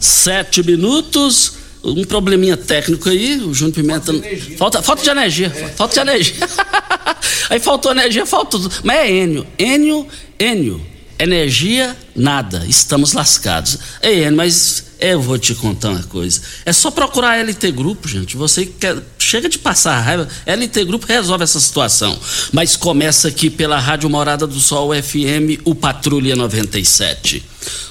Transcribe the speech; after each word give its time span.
sete 0.00 0.62
minutos. 0.62 1.54
Um 1.84 2.04
probleminha 2.04 2.56
técnico 2.56 3.08
aí, 3.08 3.36
o 3.38 3.54
Júnior 3.54 3.74
Pimenta. 3.74 4.12
Falta, 4.56 4.82
falta 4.82 5.02
de 5.02 5.10
energia. 5.10 5.50
Falta 5.76 5.94
de 5.94 6.00
energia. 6.00 6.48
aí 7.48 7.60
faltou 7.60 7.92
energia, 7.92 8.26
falta 8.26 8.52
tudo. 8.52 8.72
Mas 8.82 8.96
é 8.96 9.10
Enio. 9.10 9.46
Enio, 9.56 10.08
Enio. 10.38 10.84
Energia, 11.18 11.96
nada. 12.14 12.64
Estamos 12.66 13.12
lascados. 13.12 13.78
Ei, 14.02 14.24
Enio, 14.24 14.36
mas 14.36 14.84
eu 14.98 15.20
vou 15.20 15.38
te 15.38 15.54
contar 15.54 15.90
uma 15.90 16.02
coisa. 16.02 16.40
É 16.64 16.72
só 16.72 16.90
procurar 16.90 17.32
a 17.32 17.42
LT 17.42 17.70
Grupo, 17.70 18.08
gente. 18.08 18.36
Você 18.36 18.66
quer, 18.66 18.96
chega 19.26 19.48
de 19.48 19.58
passar 19.58 19.98
raiva. 20.00 20.28
LT 20.46 20.84
Grupo 20.84 21.06
resolve 21.06 21.42
essa 21.44 21.58
situação. 21.60 22.16
Mas 22.52 22.76
começa 22.76 23.28
aqui 23.28 23.50
pela 23.50 23.78
Rádio 23.78 24.08
Morada 24.08 24.46
do 24.46 24.60
Sol 24.60 24.90
FM, 24.94 25.60
o 25.64 25.74
Patrulha 25.74 26.36
97. 26.36 27.42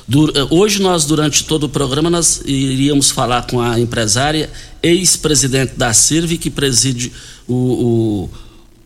Du- 0.07 0.31
hoje 0.49 0.81
nós, 0.81 1.05
durante 1.05 1.43
todo 1.43 1.63
o 1.65 1.69
programa, 1.69 2.09
nós 2.09 2.41
iríamos 2.45 3.09
falar 3.11 3.47
com 3.47 3.59
a 3.59 3.79
empresária, 3.79 4.49
ex-presidente 4.81 5.73
da 5.75 5.93
CIRV, 5.93 6.37
que 6.37 6.49
preside 6.49 7.11
o, 7.47 8.29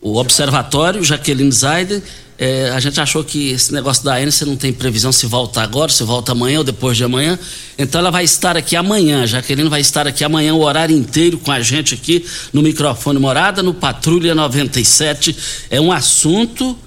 o, 0.02 0.12
o 0.14 0.18
observatório, 0.18 1.04
Jaqueline 1.04 1.52
Zaiden. 1.52 2.02
É, 2.42 2.70
a 2.70 2.80
gente 2.80 3.02
achou 3.02 3.22
que 3.22 3.50
esse 3.50 3.74
negócio 3.74 4.02
da 4.02 4.16
ANS 4.16 4.40
não 4.42 4.56
tem 4.56 4.72
previsão 4.72 5.12
se 5.12 5.26
volta 5.26 5.62
agora, 5.62 5.92
se 5.92 6.06
volta 6.06 6.32
amanhã 6.32 6.60
ou 6.60 6.64
depois 6.64 6.96
de 6.96 7.04
amanhã. 7.04 7.38
Então 7.78 8.00
ela 8.00 8.10
vai 8.10 8.24
estar 8.24 8.56
aqui 8.56 8.78
amanhã. 8.78 9.28
Jaqueline 9.28 9.68
vai 9.68 9.82
estar 9.82 10.08
aqui 10.08 10.24
amanhã 10.24 10.54
o 10.54 10.62
horário 10.62 10.96
inteiro 10.96 11.38
com 11.38 11.52
a 11.52 11.60
gente 11.60 11.94
aqui 11.94 12.26
no 12.54 12.62
microfone 12.62 13.20
Morada, 13.20 13.62
no 13.62 13.74
Patrulha 13.74 14.34
97. 14.34 15.36
É 15.70 15.82
um 15.82 15.92
assunto 15.92 16.78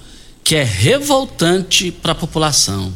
que 0.43 0.55
é 0.55 0.63
revoltante 0.63 1.91
para 1.91 2.13
a 2.13 2.15
população. 2.15 2.91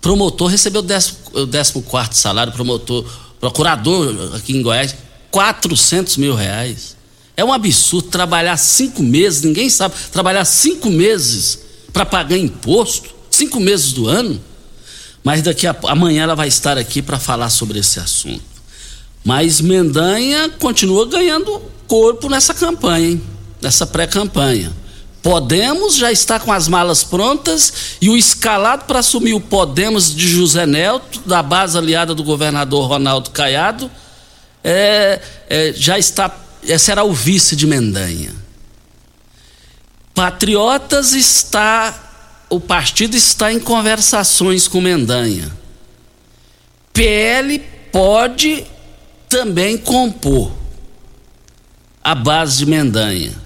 Promotor 0.00 0.48
recebeu 0.48 0.80
o 0.80 0.84
décimo, 0.84 1.18
o 1.32 1.46
décimo 1.46 1.80
quarto 1.80 2.16
salário, 2.16 2.52
promotor, 2.52 3.08
procurador 3.38 4.34
aqui 4.34 4.52
em 4.52 4.62
Goiás, 4.62 4.96
400 5.30 6.16
mil 6.16 6.34
reais. 6.34 6.96
É 7.36 7.44
um 7.44 7.52
absurdo 7.52 8.08
trabalhar 8.08 8.56
cinco 8.56 9.00
meses, 9.00 9.42
ninguém 9.42 9.70
sabe, 9.70 9.94
trabalhar 10.10 10.44
cinco 10.44 10.90
meses 10.90 11.63
para 11.94 12.04
pagar 12.04 12.36
imposto, 12.36 13.14
cinco 13.30 13.60
meses 13.60 13.92
do 13.92 14.08
ano. 14.08 14.38
Mas 15.22 15.40
daqui 15.40 15.66
a 15.66 15.74
amanhã 15.84 16.24
ela 16.24 16.34
vai 16.34 16.48
estar 16.48 16.76
aqui 16.76 17.00
para 17.00 17.18
falar 17.18 17.48
sobre 17.48 17.78
esse 17.78 17.98
assunto. 17.98 18.42
Mas 19.24 19.60
Mendanha 19.60 20.50
continua 20.50 21.06
ganhando 21.06 21.62
corpo 21.86 22.28
nessa 22.28 22.52
campanha, 22.52 23.12
hein? 23.12 23.22
nessa 23.62 23.86
pré-campanha. 23.86 24.70
Podemos 25.22 25.96
já 25.96 26.12
está 26.12 26.38
com 26.38 26.52
as 26.52 26.68
malas 26.68 27.02
prontas 27.02 27.72
e 27.98 28.10
o 28.10 28.16
escalado 28.16 28.84
para 28.84 28.98
assumir 28.98 29.32
o 29.32 29.40
Podemos 29.40 30.14
de 30.14 30.28
José 30.28 30.66
Nelto, 30.66 31.20
da 31.24 31.42
base 31.42 31.78
aliada 31.78 32.14
do 32.14 32.22
governador 32.22 32.86
Ronaldo 32.90 33.30
Caiado, 33.30 33.90
é, 34.62 35.22
é, 35.48 35.72
já 35.74 35.98
está, 35.98 36.30
é, 36.68 36.76
será 36.76 37.04
o 37.04 37.14
vice 37.14 37.56
de 37.56 37.66
Mendanha. 37.66 38.43
Patriotas 40.14 41.12
está, 41.12 41.92
o 42.48 42.60
partido 42.60 43.16
está 43.16 43.52
em 43.52 43.58
conversações 43.58 44.68
com 44.68 44.80
Mendanha. 44.80 45.52
PL 46.92 47.58
pode 47.90 48.64
também 49.28 49.76
compor 49.76 50.52
a 52.02 52.14
base 52.14 52.58
de 52.58 52.66
Mendanha. 52.66 53.44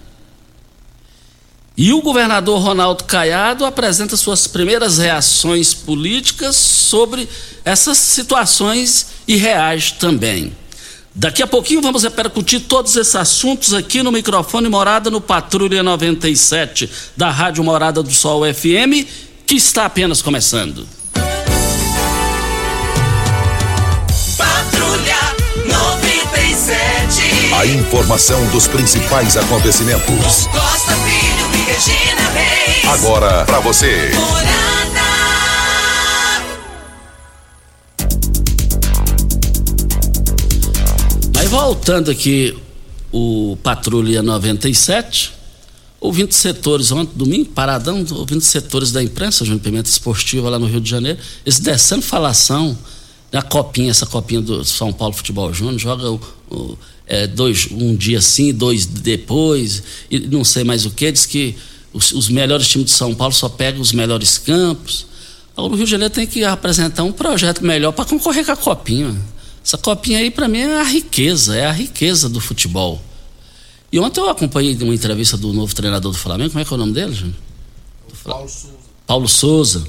E 1.74 1.92
o 1.92 2.02
governador 2.02 2.60
Ronaldo 2.60 3.04
Caiado 3.04 3.64
apresenta 3.64 4.16
suas 4.16 4.48
primeiras 4.48 4.98
reações 4.98 5.72
políticas 5.72 6.56
sobre 6.56 7.28
essas 7.64 7.96
situações 7.96 9.06
e 9.28 9.36
reage 9.36 9.94
também. 9.94 10.54
Daqui 11.18 11.42
a 11.42 11.48
pouquinho 11.48 11.82
vamos 11.82 12.04
repercutir 12.04 12.60
todos 12.68 12.94
esses 12.94 13.16
assuntos 13.16 13.74
aqui 13.74 14.04
no 14.04 14.12
microfone 14.12 14.68
Morada 14.68 15.10
no 15.10 15.20
Patrulha 15.20 15.82
97 15.82 16.88
da 17.16 17.28
Rádio 17.28 17.64
Morada 17.64 18.04
do 18.04 18.12
Sol 18.12 18.42
FM, 18.44 19.04
que 19.44 19.56
está 19.56 19.84
apenas 19.84 20.22
começando. 20.22 20.86
Patrulha 24.36 25.18
97. 25.66 27.52
A 27.52 27.66
informação 27.66 28.46
dos 28.50 28.68
principais 28.68 29.36
acontecimentos. 29.36 30.46
Costa 30.46 30.94
Filho 30.94 31.48
e 31.52 31.56
Regina 31.68 32.30
Reis. 32.30 32.84
Agora 32.94 33.44
para 33.44 33.58
você. 33.58 34.12
Morada. 34.14 34.77
Voltando 41.48 42.10
aqui 42.10 42.54
o 43.10 43.56
Patrulha 43.62 44.22
97, 44.22 45.32
ouvindo 45.98 46.32
setores 46.32 46.92
ontem, 46.92 47.12
domingo, 47.16 47.46
paradão, 47.46 48.04
ouvindo 48.10 48.42
setores 48.42 48.92
da 48.92 49.02
imprensa, 49.02 49.46
Júnior 49.46 49.62
Pimenta 49.62 49.88
Esportiva 49.88 50.50
lá 50.50 50.58
no 50.58 50.66
Rio 50.66 50.80
de 50.80 50.90
Janeiro, 50.90 51.18
eles 51.44 51.58
descendo 51.58 52.02
falação 52.02 52.76
da 53.32 53.40
copinha, 53.40 53.90
essa 53.90 54.04
copinha 54.04 54.42
do 54.42 54.62
São 54.62 54.92
Paulo 54.92 55.14
Futebol 55.14 55.52
Júnior, 55.54 55.78
joga 55.78 56.10
o, 56.10 56.20
o, 56.50 56.78
é, 57.06 57.26
dois, 57.26 57.68
um 57.70 57.96
dia 57.96 58.20
sim, 58.20 58.52
dois 58.52 58.84
depois, 58.84 59.82
e 60.10 60.20
não 60.20 60.44
sei 60.44 60.64
mais 60.64 60.84
o 60.84 60.90
que, 60.90 61.10
diz 61.10 61.24
que 61.24 61.56
os, 61.94 62.12
os 62.12 62.28
melhores 62.28 62.68
times 62.68 62.88
de 62.88 62.92
São 62.92 63.14
Paulo 63.14 63.32
só 63.32 63.48
pegam 63.48 63.80
os 63.80 63.92
melhores 63.92 64.36
campos. 64.36 65.06
O 65.56 65.68
Rio 65.68 65.86
de 65.86 65.90
Janeiro 65.90 66.12
tem 66.12 66.26
que 66.26 66.44
apresentar 66.44 67.04
um 67.04 67.12
projeto 67.12 67.64
melhor 67.64 67.92
para 67.92 68.04
concorrer 68.04 68.44
com 68.44 68.52
a 68.52 68.56
copinha. 68.56 69.16
Essa 69.68 69.76
copinha 69.76 70.18
aí, 70.18 70.30
para 70.30 70.48
mim, 70.48 70.60
é 70.60 70.80
a 70.80 70.82
riqueza, 70.82 71.54
é 71.54 71.66
a 71.66 71.72
riqueza 71.72 72.26
do 72.26 72.40
futebol. 72.40 72.98
E 73.92 74.00
ontem 74.00 74.18
eu 74.18 74.30
acompanhei 74.30 74.74
uma 74.76 74.94
entrevista 74.94 75.36
do 75.36 75.52
novo 75.52 75.74
treinador 75.74 76.10
do 76.10 76.16
Flamengo, 76.16 76.48
como 76.48 76.62
é 76.62 76.64
que 76.64 76.72
é 76.72 76.74
o 76.74 76.78
nome 76.78 76.94
dele, 76.94 77.12
Júnior? 77.12 77.36
Paulo 78.24 78.48
Souza. 78.48 78.74
Paulo 79.06 79.28
Souza. 79.28 79.84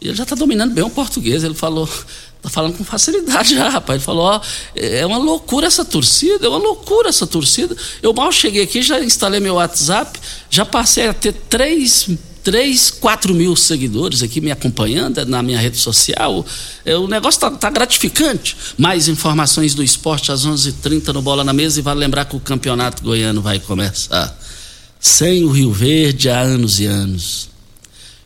E 0.00 0.08
ele 0.08 0.16
já 0.16 0.24
está 0.24 0.34
dominando 0.34 0.74
bem 0.74 0.82
o 0.82 0.90
português. 0.90 1.44
Ele 1.44 1.54
falou, 1.54 1.88
Tá 2.42 2.50
falando 2.50 2.76
com 2.76 2.84
facilidade 2.84 3.54
já, 3.54 3.68
rapaz. 3.68 3.96
Ele 3.96 4.04
falou: 4.04 4.24
ó, 4.24 4.40
é 4.74 5.04
uma 5.06 5.18
loucura 5.18 5.66
essa 5.66 5.84
torcida, 5.84 6.46
é 6.46 6.48
uma 6.48 6.58
loucura 6.58 7.08
essa 7.08 7.26
torcida. 7.26 7.76
Eu 8.02 8.12
mal 8.12 8.30
cheguei 8.30 8.62
aqui, 8.62 8.82
já 8.82 9.02
instalei 9.02 9.40
meu 9.40 9.54
WhatsApp, 9.54 10.18
já 10.50 10.64
passei 10.64 11.08
a 11.08 11.14
ter 11.14 11.32
3, 11.32 12.10
3 12.46 12.92
4 13.00 13.34
mil 13.34 13.56
seguidores 13.56 14.22
aqui 14.22 14.40
me 14.40 14.52
acompanhando 14.52 15.26
na 15.26 15.42
minha 15.42 15.58
rede 15.58 15.78
social. 15.78 16.46
É, 16.84 16.96
o 16.96 17.08
negócio 17.08 17.40
tá, 17.40 17.50
tá 17.50 17.68
gratificante. 17.68 18.56
Mais 18.78 19.08
informações 19.08 19.74
do 19.74 19.82
esporte 19.82 20.30
às 20.30 20.46
11:30 20.46 20.68
h 20.68 20.72
30 20.80 21.12
no 21.12 21.22
Bola 21.22 21.42
na 21.42 21.52
Mesa 21.52 21.80
e 21.80 21.82
vale 21.82 21.98
lembrar 21.98 22.24
que 22.24 22.36
o 22.36 22.40
campeonato 22.40 23.02
goiano 23.02 23.42
vai 23.42 23.58
começar. 23.58 24.32
Sem 25.00 25.42
o 25.42 25.50
Rio 25.50 25.72
Verde 25.72 26.30
há 26.30 26.38
anos 26.38 26.78
e 26.78 26.86
anos. 26.86 27.48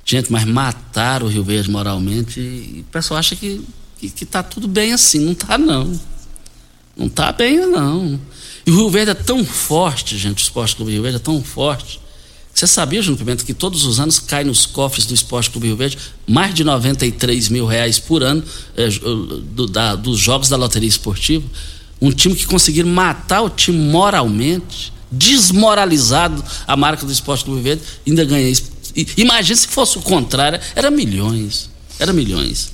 Gente, 0.05 0.31
mas 0.31 0.45
mataram 0.45 1.25
o 1.27 1.31
Rio 1.31 1.43
Verde 1.43 1.71
moralmente 1.71 2.41
e 2.41 2.85
o 2.87 2.93
pessoal 2.93 3.21
acha 3.21 3.35
que 3.35 3.65
que, 3.99 4.11
que 4.11 4.27
tá 4.27 4.43
tudo 4.43 4.69
bem 4.69 4.93
assim. 4.93 5.21
Não 5.21 5.35
tá, 5.35 5.57
não. 5.57 5.99
Não 6.95 7.09
tá 7.09 7.33
bem, 7.33 7.67
não. 7.67 8.21
E 8.67 8.71
o 8.71 8.77
Rio 8.77 8.91
Verde 8.91 9.13
é 9.13 9.15
tão 9.15 9.43
forte, 9.47 10.19
gente, 10.19 10.43
o 10.43 10.43
Esporte 10.43 10.77
Clube 10.77 10.93
Rio 10.93 11.03
Verde 11.03 11.17
é 11.17 11.21
tão 11.21 11.43
forte. 11.43 11.99
Você 12.61 12.67
sabia, 12.67 13.01
Júnior 13.01 13.21
Pimenta, 13.21 13.43
que 13.43 13.55
todos 13.55 13.87
os 13.87 13.99
anos 13.99 14.19
cai 14.19 14.45
nos 14.45 14.67
cofres 14.67 15.07
do 15.07 15.15
Esporte 15.15 15.49
Clube 15.49 15.69
Rio 15.69 15.79
Verde 15.79 15.97
mais 16.29 16.53
de 16.53 16.63
93 16.63 17.49
mil 17.49 17.65
reais 17.65 17.99
por 17.99 18.23
ano 18.23 18.45
é, 18.77 18.87
do, 18.87 19.67
da, 19.67 19.95
dos 19.95 20.19
jogos 20.19 20.51
da 20.51 20.59
loteria 20.59 20.87
esportiva? 20.87 21.43
Um 21.99 22.13
time 22.13 22.35
que 22.35 22.45
conseguiu 22.45 22.87
matar 22.87 23.41
o 23.41 23.49
time 23.49 23.79
moralmente, 23.79 24.93
desmoralizado 25.11 26.45
a 26.67 26.77
marca 26.77 27.07
do 27.07 27.11
Esporte 27.11 27.45
Clube 27.45 27.63
Rio 27.63 27.65
Verde, 27.65 27.83
ainda 28.07 28.27
ganha 28.27 28.47
isso. 28.47 28.65
Imagina 29.17 29.57
se 29.57 29.67
fosse 29.67 29.97
o 29.97 30.03
contrário, 30.03 30.61
era 30.77 30.91
milhões. 30.91 31.71
Era 31.99 32.13
milhões. 32.13 32.73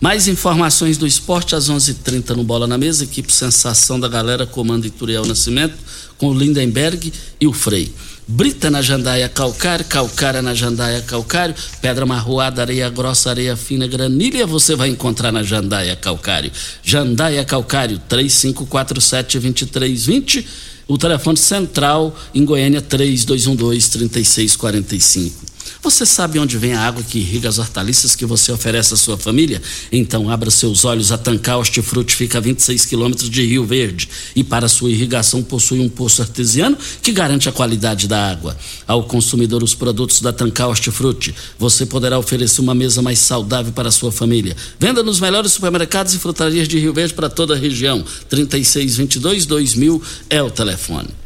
Mais 0.00 0.28
informações 0.28 0.96
do 0.96 1.06
esporte 1.06 1.54
às 1.54 1.68
11:30 1.68 1.90
h 1.90 2.02
30 2.04 2.34
no 2.36 2.42
Bola 2.42 2.66
na 2.66 2.78
Mesa. 2.78 3.04
Equipe 3.04 3.30
Sensação 3.30 4.00
da 4.00 4.08
Galera, 4.08 4.46
comando 4.46 4.86
Ituriel 4.86 5.26
Nascimento, 5.26 5.76
com 6.16 6.30
o 6.30 6.34
Lindenberg 6.34 7.12
e 7.38 7.46
o 7.46 7.52
Frei. 7.52 7.92
Brita 8.28 8.68
na 8.68 8.82
jandaia 8.82 9.28
calcário, 9.28 9.84
calcária 9.84 10.42
na 10.42 10.52
jandaia 10.52 11.00
calcário, 11.00 11.54
pedra 11.80 12.04
marroada, 12.04 12.60
areia 12.60 12.90
grossa, 12.90 13.30
areia 13.30 13.56
fina, 13.56 13.86
granilha, 13.86 14.44
você 14.44 14.74
vai 14.74 14.88
encontrar 14.88 15.30
na 15.30 15.44
jandaia 15.44 15.94
calcário. 15.94 16.50
Jandaia 16.82 17.44
calcário, 17.44 18.02
3547-2320. 18.10 20.44
O 20.88 20.98
telefone 20.98 21.36
central 21.36 22.18
em 22.34 22.44
Goiânia, 22.44 22.82
3212-3645. 22.82 25.55
Você 25.82 26.04
sabe 26.04 26.38
onde 26.38 26.58
vem 26.58 26.74
a 26.74 26.80
água 26.80 27.02
que 27.02 27.18
irriga 27.18 27.48
as 27.48 27.58
hortaliças 27.58 28.14
que 28.14 28.26
você 28.26 28.52
oferece 28.52 28.94
à 28.94 28.96
sua 28.96 29.16
família? 29.16 29.62
Então 29.90 30.30
abra 30.30 30.50
seus 30.50 30.84
olhos. 30.84 31.12
A 31.12 31.18
Tancar 31.18 31.58
Hortifruti 31.58 32.14
fica 32.14 32.38
a 32.38 32.40
26 32.40 32.84
quilômetros 32.86 33.30
de 33.30 33.44
Rio 33.44 33.64
Verde 33.64 34.08
e 34.34 34.42
para 34.42 34.68
sua 34.68 34.90
irrigação 34.90 35.42
possui 35.42 35.80
um 35.80 35.88
poço 35.88 36.22
artesiano 36.22 36.76
que 37.02 37.12
garante 37.12 37.48
a 37.48 37.52
qualidade 37.52 38.08
da 38.08 38.30
água. 38.30 38.56
Ao 38.86 39.04
consumidor 39.04 39.62
os 39.62 39.74
produtos 39.74 40.20
da 40.20 40.32
Tancar 40.32 40.68
Hortifruti, 40.68 41.34
você 41.58 41.86
poderá 41.86 42.18
oferecer 42.18 42.60
uma 42.60 42.74
mesa 42.74 43.02
mais 43.02 43.18
saudável 43.18 43.72
para 43.72 43.88
a 43.88 43.92
sua 43.92 44.12
família. 44.12 44.56
Venda 44.78 45.02
nos 45.02 45.20
melhores 45.20 45.52
supermercados 45.52 46.14
e 46.14 46.18
frutarias 46.18 46.68
de 46.68 46.78
Rio 46.78 46.92
Verde 46.92 47.14
para 47.14 47.28
toda 47.28 47.54
a 47.54 47.56
região. 47.56 48.04
3622 48.28 49.46
2000 49.46 50.02
é 50.30 50.42
o 50.42 50.50
telefone. 50.50 51.25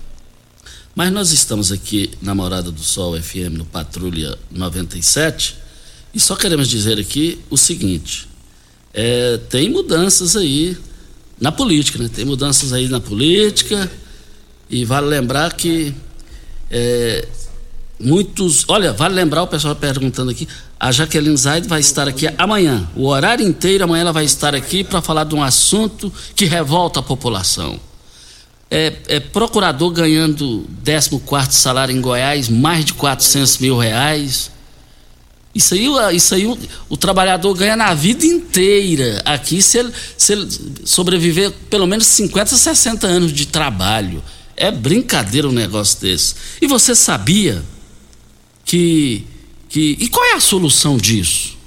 Mas 0.94 1.12
nós 1.12 1.30
estamos 1.30 1.70
aqui 1.70 2.10
na 2.20 2.34
Morada 2.34 2.70
do 2.70 2.80
Sol 2.80 3.20
FM, 3.20 3.56
no 3.56 3.64
Patrulha 3.64 4.36
97, 4.50 5.56
e 6.12 6.18
só 6.18 6.34
queremos 6.34 6.68
dizer 6.68 6.98
aqui 6.98 7.38
o 7.48 7.56
seguinte: 7.56 8.28
é, 8.92 9.38
tem 9.48 9.70
mudanças 9.70 10.34
aí 10.34 10.76
na 11.40 11.52
política, 11.52 12.02
né? 12.02 12.10
Tem 12.12 12.24
mudanças 12.24 12.72
aí 12.72 12.88
na 12.88 13.00
política, 13.00 13.90
e 14.68 14.84
vale 14.84 15.06
lembrar 15.06 15.52
que 15.52 15.94
é, 16.68 17.28
muitos. 18.00 18.64
Olha, 18.66 18.92
vale 18.92 19.14
lembrar 19.14 19.44
o 19.44 19.46
pessoal 19.46 19.76
perguntando 19.76 20.32
aqui. 20.32 20.48
A 20.78 20.90
Jaqueline 20.90 21.36
Zaid 21.36 21.68
vai 21.68 21.80
estar 21.80 22.08
aqui 22.08 22.26
amanhã. 22.36 22.90
O 22.96 23.06
horário 23.06 23.46
inteiro, 23.46 23.84
amanhã 23.84 24.00
ela 24.00 24.12
vai 24.12 24.24
estar 24.24 24.56
aqui 24.56 24.82
para 24.82 25.00
falar 25.00 25.22
de 25.22 25.36
um 25.36 25.42
assunto 25.42 26.12
que 26.34 26.46
revolta 26.46 26.98
a 26.98 27.02
população 27.02 27.78
é, 28.70 28.92
é, 29.08 29.20
procurador 29.20 29.90
ganhando 29.90 30.64
14 30.84 31.52
salário 31.52 31.94
em 31.96 32.00
Goiás, 32.00 32.48
mais 32.48 32.84
de 32.84 32.94
400 32.94 33.58
mil 33.58 33.76
reais. 33.76 34.52
Isso 35.52 35.74
aí, 35.74 35.88
isso 36.14 36.34
aí 36.34 36.46
o, 36.46 36.56
o 36.88 36.96
trabalhador 36.96 37.52
ganha 37.54 37.74
na 37.74 37.92
vida 37.92 38.24
inteira. 38.24 39.20
Aqui, 39.24 39.60
se 39.60 39.78
ele, 39.78 39.92
se 40.16 40.32
ele 40.32 40.48
sobreviver 40.84 41.50
pelo 41.68 41.86
menos 41.86 42.06
50, 42.06 42.56
60 42.56 43.06
anos 43.06 43.32
de 43.32 43.46
trabalho. 43.46 44.22
É 44.56 44.70
brincadeira 44.70 45.48
um 45.48 45.52
negócio 45.52 46.00
desse. 46.00 46.34
E 46.60 46.66
você 46.66 46.94
sabia 46.94 47.64
que. 48.64 49.24
que 49.68 49.96
e 49.98 50.08
qual 50.08 50.24
é 50.26 50.34
a 50.34 50.40
solução 50.40 50.96
disso? 50.96 51.58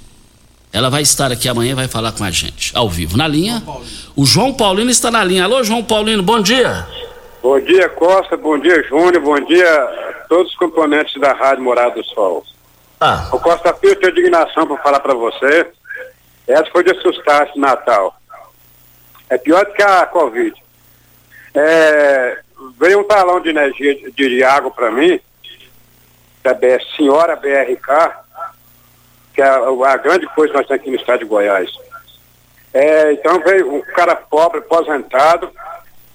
Ela 0.74 0.90
vai 0.90 1.02
estar 1.02 1.30
aqui 1.30 1.48
amanhã 1.48 1.70
e 1.70 1.74
vai 1.76 1.86
falar 1.86 2.10
com 2.10 2.24
a 2.24 2.32
gente, 2.32 2.76
ao 2.76 2.88
vivo. 2.88 3.16
Na 3.16 3.28
linha, 3.28 3.62
o 4.16 4.26
João 4.26 4.52
Paulino 4.52 4.90
está 4.90 5.08
na 5.08 5.22
linha. 5.22 5.44
Alô, 5.44 5.62
João 5.62 5.84
Paulino, 5.84 6.20
bom 6.20 6.42
dia. 6.42 6.84
Bom 7.40 7.60
dia, 7.60 7.88
Costa. 7.90 8.36
Bom 8.36 8.58
dia, 8.58 8.82
Júnior. 8.82 9.22
Bom 9.22 9.38
dia 9.38 9.72
a 9.72 10.12
todos 10.28 10.50
os 10.50 10.58
componentes 10.58 11.20
da 11.20 11.32
Rádio 11.32 11.62
Morada 11.62 11.92
do 11.92 12.04
Sol. 12.04 12.44
Ah. 13.00 13.28
O 13.32 13.38
Costa 13.38 13.72
Filho 13.74 13.94
tem 14.00 14.10
indignação 14.10 14.66
para 14.66 14.76
falar 14.78 14.98
para 14.98 15.14
você. 15.14 15.68
Essa 16.48 16.68
foi 16.72 16.82
de 16.82 16.90
assustar 16.90 17.46
esse 17.46 17.56
Natal. 17.56 18.12
É 19.30 19.38
pior 19.38 19.64
do 19.64 19.74
que 19.74 19.82
a 19.82 20.04
Covid. 20.06 20.60
É, 21.54 22.38
veio 22.80 22.98
um 22.98 23.04
talão 23.04 23.40
de 23.40 23.50
energia 23.50 23.94
de, 23.94 24.10
de 24.10 24.42
água 24.42 24.72
para 24.72 24.90
mim, 24.90 25.20
da 26.42 26.52
BR, 26.52 26.82
senhora 26.96 27.36
BRK, 27.36 28.23
que 29.34 29.42
é 29.42 29.46
a, 29.46 29.96
grande 29.96 30.26
coisa 30.28 30.52
que 30.52 30.58
nós 30.58 30.66
temos 30.66 30.80
aqui 30.80 30.90
no 30.90 30.96
estado 30.96 31.18
de 31.18 31.24
Goiás. 31.24 31.68
É, 32.72 33.12
então 33.12 33.40
veio 33.40 33.74
um 33.74 33.82
cara 33.82 34.14
pobre, 34.14 34.60
aposentado, 34.60 35.50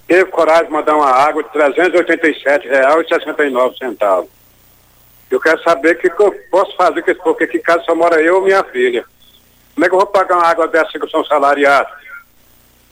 teve 0.06 0.30
coragem 0.30 0.64
de 0.66 0.72
mandar 0.72 0.96
uma 0.96 1.10
água 1.10 1.42
de 1.42 1.50
R$ 1.50 1.70
387,69. 1.70 4.26
Eu 5.30 5.38
quero 5.38 5.62
saber 5.62 5.96
o 5.96 5.98
que, 5.98 6.08
que, 6.10 6.22
eu 6.22 6.34
posso 6.50 6.74
fazer 6.76 7.02
com 7.02 7.10
esse 7.10 7.22
porque 7.22 7.44
aqui 7.44 7.58
em 7.58 7.62
casa 7.62 7.84
só 7.84 7.94
mora 7.94 8.20
eu 8.20 8.40
e 8.40 8.44
minha 8.46 8.64
filha. 8.64 9.04
Como 9.74 9.84
é 9.84 9.88
que 9.88 9.94
eu 9.94 9.98
vou 9.98 10.08
pagar 10.08 10.38
uma 10.38 10.46
água 10.46 10.66
dessa 10.66 10.98
que 10.98 11.04
eu 11.04 11.08
sou 11.08 11.24
salariado? 11.24 11.88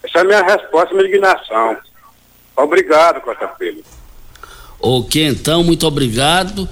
Essa 0.05 0.19
é 0.19 0.21
a 0.21 0.25
minha 0.25 0.43
resposta, 0.43 0.95
minha 0.95 1.09
indignação. 1.09 1.77
Obrigado, 2.55 3.21
Costa 3.21 3.49
Filho. 3.59 3.83
Ok, 4.81 5.27
então, 5.27 5.65
muito 5.65 5.85
obrigado 5.87 6.69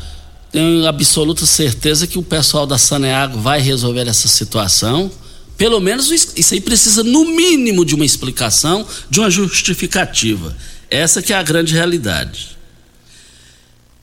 tenho 0.56 0.86
absoluta 0.86 1.44
certeza 1.44 2.06
que 2.06 2.18
o 2.18 2.22
pessoal 2.22 2.66
da 2.66 2.78
Saneago 2.78 3.38
vai 3.38 3.60
resolver 3.60 4.08
essa 4.08 4.26
situação. 4.26 5.10
Pelo 5.54 5.78
menos 5.80 6.10
isso 6.10 6.54
aí 6.54 6.62
precisa, 6.62 7.04
no 7.04 7.26
mínimo, 7.26 7.84
de 7.84 7.94
uma 7.94 8.06
explicação, 8.06 8.86
de 9.10 9.20
uma 9.20 9.28
justificativa. 9.28 10.56
Essa 10.90 11.20
que 11.20 11.34
é 11.34 11.36
a 11.36 11.42
grande 11.42 11.74
realidade. 11.74 12.56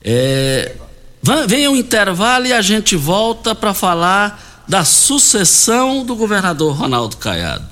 É, 0.00 0.76
venha 1.48 1.72
um 1.72 1.74
intervalo 1.74 2.46
e 2.46 2.52
a 2.52 2.62
gente 2.62 2.94
volta 2.94 3.52
para 3.52 3.74
falar 3.74 4.64
da 4.68 4.84
sucessão 4.84 6.06
do 6.06 6.14
governador 6.14 6.76
Ronaldo 6.76 7.16
Caiado. 7.16 7.66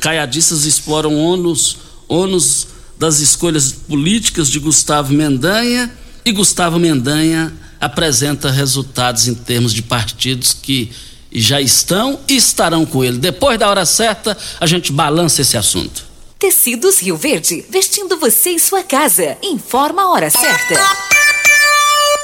Caiadistas 0.00 0.64
exploram 0.64 1.14
ônus, 1.14 1.76
ônus 2.08 2.66
das 2.98 3.20
escolhas 3.20 3.70
políticas 3.70 4.50
de 4.50 4.58
Gustavo 4.58 5.12
Mendanha 5.12 5.88
e 6.24 6.32
Gustavo 6.32 6.80
Mendanha 6.80 7.52
apresenta 7.86 8.50
resultados 8.50 9.26
em 9.26 9.34
termos 9.34 9.72
de 9.72 9.82
partidos 9.82 10.52
que 10.52 10.92
já 11.32 11.60
estão 11.60 12.20
e 12.28 12.36
estarão 12.36 12.86
com 12.86 13.04
ele. 13.04 13.18
Depois 13.18 13.58
da 13.58 13.68
hora 13.68 13.84
certa, 13.84 14.36
a 14.60 14.66
gente 14.66 14.92
balança 14.92 15.42
esse 15.42 15.56
assunto. 15.56 16.04
Tecidos 16.38 17.00
Rio 17.00 17.16
Verde, 17.16 17.64
vestindo 17.70 18.18
você 18.18 18.50
e 18.50 18.60
sua 18.60 18.82
casa. 18.82 19.38
Informa 19.42 20.02
a 20.02 20.10
hora 20.10 20.30
certa. 20.30 21.15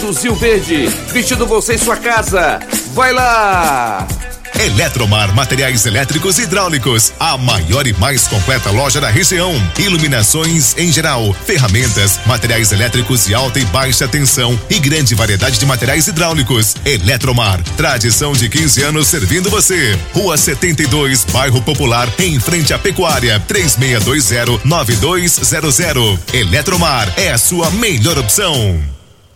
Rio 0.00 0.34
Verde, 0.34 0.86
vestindo 1.12 1.46
você 1.46 1.74
em 1.74 1.78
sua 1.78 1.96
casa. 1.96 2.58
Vai 2.94 3.12
lá! 3.12 4.08
Eletromar 4.58 5.32
Materiais 5.34 5.84
Elétricos 5.86 6.38
e 6.38 6.42
Hidráulicos, 6.42 7.12
a 7.20 7.38
maior 7.38 7.86
e 7.86 7.92
mais 7.94 8.26
completa 8.26 8.70
loja 8.70 9.00
da 9.00 9.08
região. 9.08 9.54
Iluminações 9.78 10.76
em 10.76 10.90
geral, 10.90 11.32
ferramentas, 11.46 12.18
materiais 12.26 12.72
elétricos 12.72 13.26
de 13.26 13.34
alta 13.34 13.60
e 13.60 13.64
baixa 13.66 14.08
tensão 14.08 14.58
e 14.68 14.78
grande 14.78 15.14
variedade 15.14 15.58
de 15.58 15.66
materiais 15.66 16.08
hidráulicos. 16.08 16.74
Eletromar, 16.84 17.62
tradição 17.76 18.32
de 18.32 18.48
15 18.48 18.82
anos 18.82 19.06
servindo 19.06 19.48
você. 19.48 19.96
Rua 20.12 20.36
72, 20.36 21.24
Bairro 21.24 21.62
Popular, 21.62 22.08
em 22.18 22.40
frente 22.40 22.74
à 22.74 22.78
Pecuária, 22.78 23.40
3620-9200. 23.48 26.18
Eletromar 26.34 27.12
é 27.16 27.30
a 27.30 27.38
sua 27.38 27.70
melhor 27.70 28.18
opção. 28.18 28.99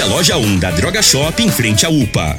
a 0.00 0.06
loja 0.06 0.36
1 0.38 0.58
da 0.58 0.70
Droga 0.70 1.02
Shop 1.02 1.42
em 1.42 1.50
frente 1.50 1.84
à 1.84 1.90
UPA. 1.90 2.38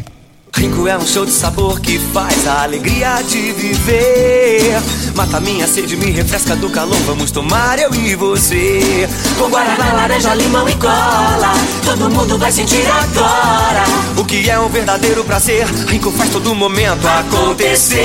Rinco 0.56 0.88
é 0.88 0.98
um 0.98 1.06
show 1.06 1.26
de 1.26 1.32
sabor 1.32 1.80
que 1.80 2.00
faz 2.00 2.48
a 2.48 2.64
alegria 2.64 3.22
de 3.22 3.52
viver. 3.52 4.82
Mata 5.14 5.40
minha 5.40 5.68
sede, 5.68 5.96
me 5.96 6.10
refresca 6.12 6.56
do 6.56 6.70
calor. 6.70 6.98
Vamos 7.06 7.32
tomar 7.32 7.78
eu 7.80 7.94
e 7.94 8.16
você. 8.16 9.08
Com 9.38 9.50
guaraná, 9.50 9.94
laranja, 9.94 10.34
limão 10.34 10.68
e 10.68 10.76
cola. 10.76 11.54
Todo 11.86 12.10
mundo 12.10 12.38
vai 12.38 12.52
sentir 12.52 12.86
agora. 12.88 13.84
O 14.18 14.26
que 14.26 14.50
é 14.50 14.60
um 14.60 14.70
verdadeiro 14.70 15.24
prazer. 15.24 15.66
Rinco 15.88 16.12
faz 16.12 16.30
todo 16.30 16.56
momento 16.56 17.06
acontecer. 17.08 17.98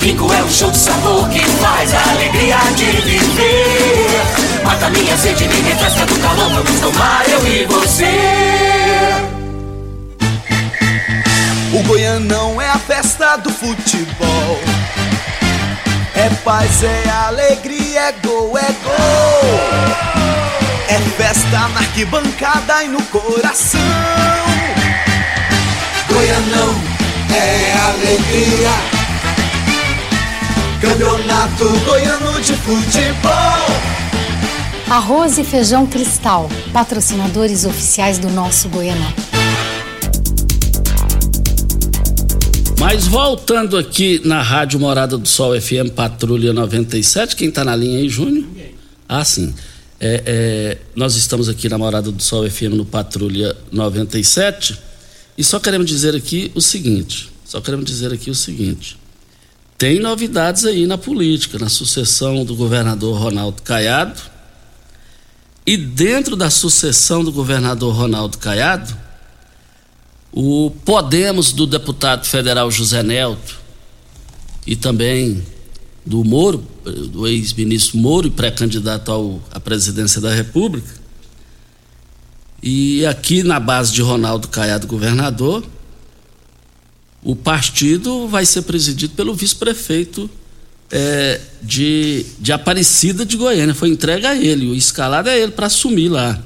Rinco 0.00 0.32
é 0.32 0.42
um 0.42 0.50
show 0.50 0.70
de 0.70 0.78
sabor 0.78 1.28
que 1.28 1.40
faz 1.40 1.94
a 1.94 2.10
alegria 2.10 2.58
de 2.76 2.84
viver. 3.02 4.51
Minha 5.12 5.20
sede, 5.20 5.46
me 5.46 6.20
calor. 6.22 6.48
Vamos 6.54 6.80
tomar 6.80 7.28
eu 7.28 7.46
e 7.46 7.66
você. 7.66 8.06
O 11.74 11.82
Goianão 11.82 12.58
é 12.58 12.70
a 12.70 12.78
festa 12.78 13.36
do 13.36 13.50
futebol. 13.50 14.58
É 16.14 16.30
paz, 16.42 16.82
é 16.82 17.10
alegria, 17.26 18.08
é 18.08 18.12
gol, 18.24 18.56
é 18.56 18.72
gol. 18.82 19.60
É 20.88 20.98
festa 21.18 21.68
na 21.68 21.80
arquibancada 21.80 22.82
e 22.82 22.88
no 22.88 23.02
coração. 23.02 23.80
Goianão 26.08 26.74
é 27.34 27.72
alegria. 27.90 28.70
Campeonato 30.80 31.68
Goiano 31.84 32.40
de 32.40 32.56
Futebol. 32.56 33.91
Arroz 34.92 35.38
e 35.38 35.42
Feijão 35.42 35.86
Cristal, 35.86 36.50
patrocinadores 36.70 37.64
oficiais 37.64 38.18
do 38.18 38.28
nosso 38.28 38.68
Goianão. 38.68 39.10
Mas 42.78 43.06
voltando 43.06 43.78
aqui 43.78 44.20
na 44.22 44.42
Rádio 44.42 44.78
Morada 44.78 45.16
do 45.16 45.26
Sol 45.26 45.58
FM 45.58 45.94
Patrulha 45.96 46.52
97, 46.52 47.36
quem 47.36 47.48
está 47.48 47.64
na 47.64 47.74
linha 47.74 48.00
aí, 48.00 48.08
Júnior? 48.10 48.44
Ah, 49.08 49.24
sim. 49.24 49.54
É, 49.98 50.22
é, 50.26 50.78
nós 50.94 51.16
estamos 51.16 51.48
aqui 51.48 51.70
na 51.70 51.78
Morada 51.78 52.12
do 52.12 52.22
Sol 52.22 52.46
FM 52.50 52.74
no 52.74 52.84
Patrulha 52.84 53.56
97 53.72 54.78
e 55.38 55.42
só 55.42 55.58
queremos 55.58 55.86
dizer 55.86 56.14
aqui 56.14 56.52
o 56.54 56.60
seguinte: 56.60 57.32
só 57.46 57.62
queremos 57.62 57.86
dizer 57.86 58.12
aqui 58.12 58.30
o 58.30 58.34
seguinte. 58.34 58.98
Tem 59.78 59.98
novidades 59.98 60.66
aí 60.66 60.86
na 60.86 60.98
política, 60.98 61.58
na 61.58 61.70
sucessão 61.70 62.44
do 62.44 62.54
governador 62.54 63.18
Ronaldo 63.18 63.62
Caiado. 63.62 64.31
E 65.64 65.76
dentro 65.76 66.34
da 66.34 66.50
sucessão 66.50 67.22
do 67.22 67.30
governador 67.30 67.94
Ronaldo 67.94 68.36
Caiado, 68.38 68.96
o 70.32 70.72
Podemos 70.84 71.52
do 71.52 71.66
deputado 71.66 72.26
federal 72.26 72.70
José 72.70 73.02
Nelto 73.02 73.60
e 74.66 74.74
também 74.74 75.44
do 76.04 76.24
Moro, 76.24 76.66
do 76.84 77.28
ex-ministro 77.28 77.98
Moro 77.98 78.26
e 78.26 78.30
pré-candidato 78.30 79.40
à 79.52 79.60
presidência 79.60 80.20
da 80.20 80.34
República. 80.34 81.00
E 82.60 83.06
aqui 83.06 83.42
na 83.44 83.60
base 83.60 83.92
de 83.92 84.02
Ronaldo 84.02 84.48
Caiado, 84.48 84.86
governador, 84.86 85.64
o 87.22 87.36
partido 87.36 88.26
vai 88.26 88.44
ser 88.44 88.62
presidido 88.62 89.14
pelo 89.14 89.34
vice-prefeito 89.34 90.28
é, 90.92 91.40
de, 91.62 92.26
de 92.38 92.52
Aparecida 92.52 93.24
de 93.24 93.36
Goiânia. 93.38 93.74
Foi 93.74 93.88
entregue 93.88 94.26
a 94.26 94.36
ele, 94.36 94.66
o 94.66 94.74
escalado 94.74 95.30
é 95.30 95.40
ele 95.40 95.52
para 95.52 95.66
assumir 95.66 96.10
lá. 96.10 96.40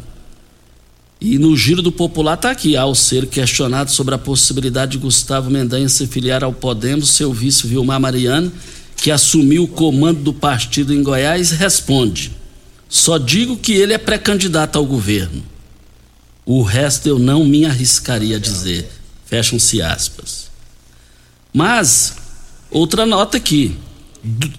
E 1.21 1.39
no 1.39 1.57
giro 1.57 1.83
do 1.83 1.91
popular 1.91 2.35
está 2.35 2.51
aqui, 2.51 2.77
ao 2.77 2.95
ser 2.95 3.27
questionado 3.27 3.91
sobre 3.91 4.15
a 4.15 4.19
possibilidade 4.19 4.93
de 4.93 4.99
Gustavo 4.99 5.51
Mendanha 5.51 5.89
se 5.89 6.07
filiar 6.07 6.45
ao 6.45 6.53
Podemos, 6.53 7.11
seu 7.11 7.33
vice 7.33 7.67
Vilmar 7.67 7.99
Mariano, 7.99 8.53
que 8.97 9.11
assumiu 9.11 9.65
o 9.65 9.69
comando 9.69 10.21
do 10.21 10.33
partido 10.33 10.95
em 10.95 11.03
Goiás, 11.03 11.51
responde: 11.51 12.33
Só 12.89 13.19
digo 13.19 13.57
que 13.57 13.73
ele 13.73 13.95
é 13.95 13.99
pré-candidato 13.99 14.77
ao 14.77 14.85
governo. 14.85 15.43
O 16.45 16.63
resto 16.63 17.09
eu 17.09 17.19
não 17.19 17.45
me 17.45 17.65
arriscaria 17.65 18.37
a 18.37 18.39
dizer. 18.39 18.89
Fecham-se 19.25 19.83
aspas. 19.83 20.49
Mas, 21.53 22.15
outra 22.71 23.07
nota 23.07 23.39
aqui: 23.39 23.77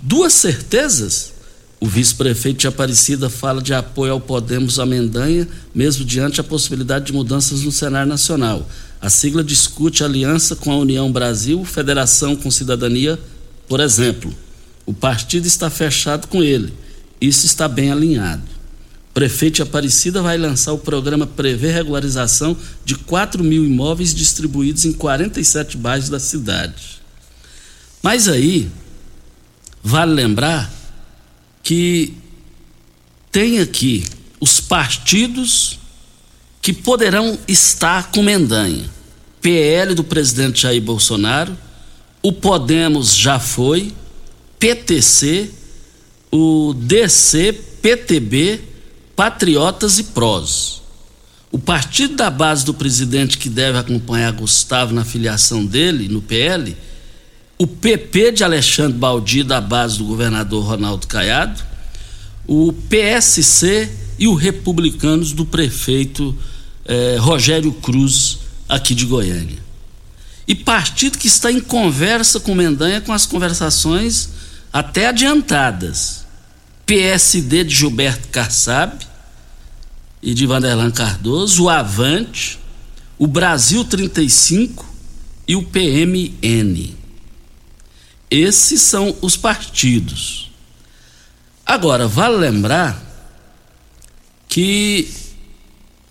duas 0.01 0.33
certezas 0.33 1.33
o 1.79 1.86
vice-prefeito 1.86 2.62
de 2.62 2.67
Aparecida 2.67 3.29
fala 3.29 3.62
de 3.62 3.71
apoio 3.71 4.13
ao 4.13 4.19
Podemos 4.19 4.79
Amendanha, 4.79 5.47
mesmo 5.75 6.03
diante 6.03 6.41
a 6.41 6.43
possibilidade 6.43 7.05
de 7.05 7.13
mudanças 7.13 7.62
no 7.62 7.71
cenário 7.71 8.09
nacional. 8.09 8.67
A 9.00 9.12
sigla 9.12 9.43
discute 9.43 10.03
aliança 10.03 10.55
com 10.55 10.71
a 10.71 10.77
União 10.77 11.12
Brasil, 11.12 11.63
Federação 11.63 12.36
com 12.36 12.50
Cidadania, 12.50 13.19
por 13.67 13.79
exemplo. 13.79 14.33
O 14.88 14.93
partido 14.93 15.45
está 15.45 15.69
fechado 15.69 16.27
com 16.27 16.41
ele. 16.41 16.74
Isso 17.21 17.45
está 17.45 17.67
bem 17.67 17.91
alinhado. 17.91 18.41
Prefeito 19.13 19.55
de 19.55 19.62
Aparecida 19.62 20.19
vai 20.19 20.38
lançar 20.38 20.74
o 20.74 20.79
programa 20.79 21.27
Prever 21.27 21.75
Regularização 21.75 22.57
de 22.83 22.95
4 22.95 23.43
mil 23.43 23.63
imóveis 23.63 24.15
distribuídos 24.15 24.83
em 24.83 24.93
47 24.93 25.77
bairros 25.77 26.09
da 26.09 26.19
cidade. 26.19 27.01
Mas 28.01 28.27
aí, 28.27 28.67
vale 29.88 30.13
lembrar 30.13 30.72
que 31.63 32.13
tem 33.32 33.60
aqui 33.60 34.03
os 34.39 34.60
partidos 34.60 35.79
que 36.62 36.74
poderão 36.74 37.39
estar 37.48 38.12
com 38.12 38.22
Mendanha. 38.22 38.89
PL 39.41 39.96
do 39.96 40.03
presidente 40.03 40.63
Jair 40.63 40.82
Bolsonaro, 40.82 41.58
o 42.22 42.34
Podemos 42.34 43.15
já 43.15 43.39
foi, 43.39 43.94
PTC, 44.60 45.51
o 46.29 46.74
DC, 46.74 47.53
PTB, 47.82 48.60
Patriotas 49.15 50.00
e 50.00 50.03
PROS. 50.03 50.82
O 51.50 51.58
partido 51.58 52.17
da 52.17 52.29
base 52.29 52.65
do 52.65 52.74
presidente 52.74 53.38
que 53.38 53.48
deve 53.48 53.77
acompanhar 53.77 54.34
Gustavo 54.34 54.94
na 54.94 55.06
filiação 55.06 55.65
dele 55.65 56.10
no 56.10 56.22
PL 56.22 56.75
o 57.57 57.65
PP 57.65 58.33
de 58.33 58.43
Alexandre 58.43 58.97
Baldi, 58.97 59.43
da 59.43 59.59
base 59.59 59.97
do 59.97 60.05
governador 60.05 60.63
Ronaldo 60.63 61.07
Caiado, 61.07 61.63
o 62.45 62.71
PSC 62.71 63.89
e 64.19 64.27
o 64.27 64.35
Republicanos 64.35 65.31
do 65.31 65.45
prefeito 65.45 66.35
é, 66.85 67.17
Rogério 67.19 67.71
Cruz, 67.73 68.39
aqui 68.69 68.93
de 68.93 69.05
Goiânia. 69.05 69.57
E 70.47 70.55
partido 70.55 71.17
que 71.17 71.27
está 71.27 71.51
em 71.51 71.59
conversa 71.59 72.39
com 72.39 72.55
Mendanha 72.55 73.01
com 73.01 73.11
as 73.11 73.25
conversações 73.25 74.29
até 74.71 75.07
adiantadas. 75.07 76.25
PSD 76.85 77.65
de 77.65 77.75
Gilberto 77.75 78.29
Kassab 78.29 79.05
e 80.21 80.33
de 80.33 80.45
Vanderlan 80.45 80.89
Cardoso, 80.89 81.63
o 81.63 81.69
Avante, 81.69 82.57
o 83.17 83.27
Brasil 83.27 83.83
35 83.83 84.85
e 85.45 85.55
o 85.55 85.63
PMN. 85.63 86.95
Esses 88.29 88.81
são 88.81 89.15
os 89.22 89.38
partidos. 89.38 90.51
Agora, 91.65 92.07
vale 92.07 92.38
lembrar 92.38 93.03
que 94.48 95.07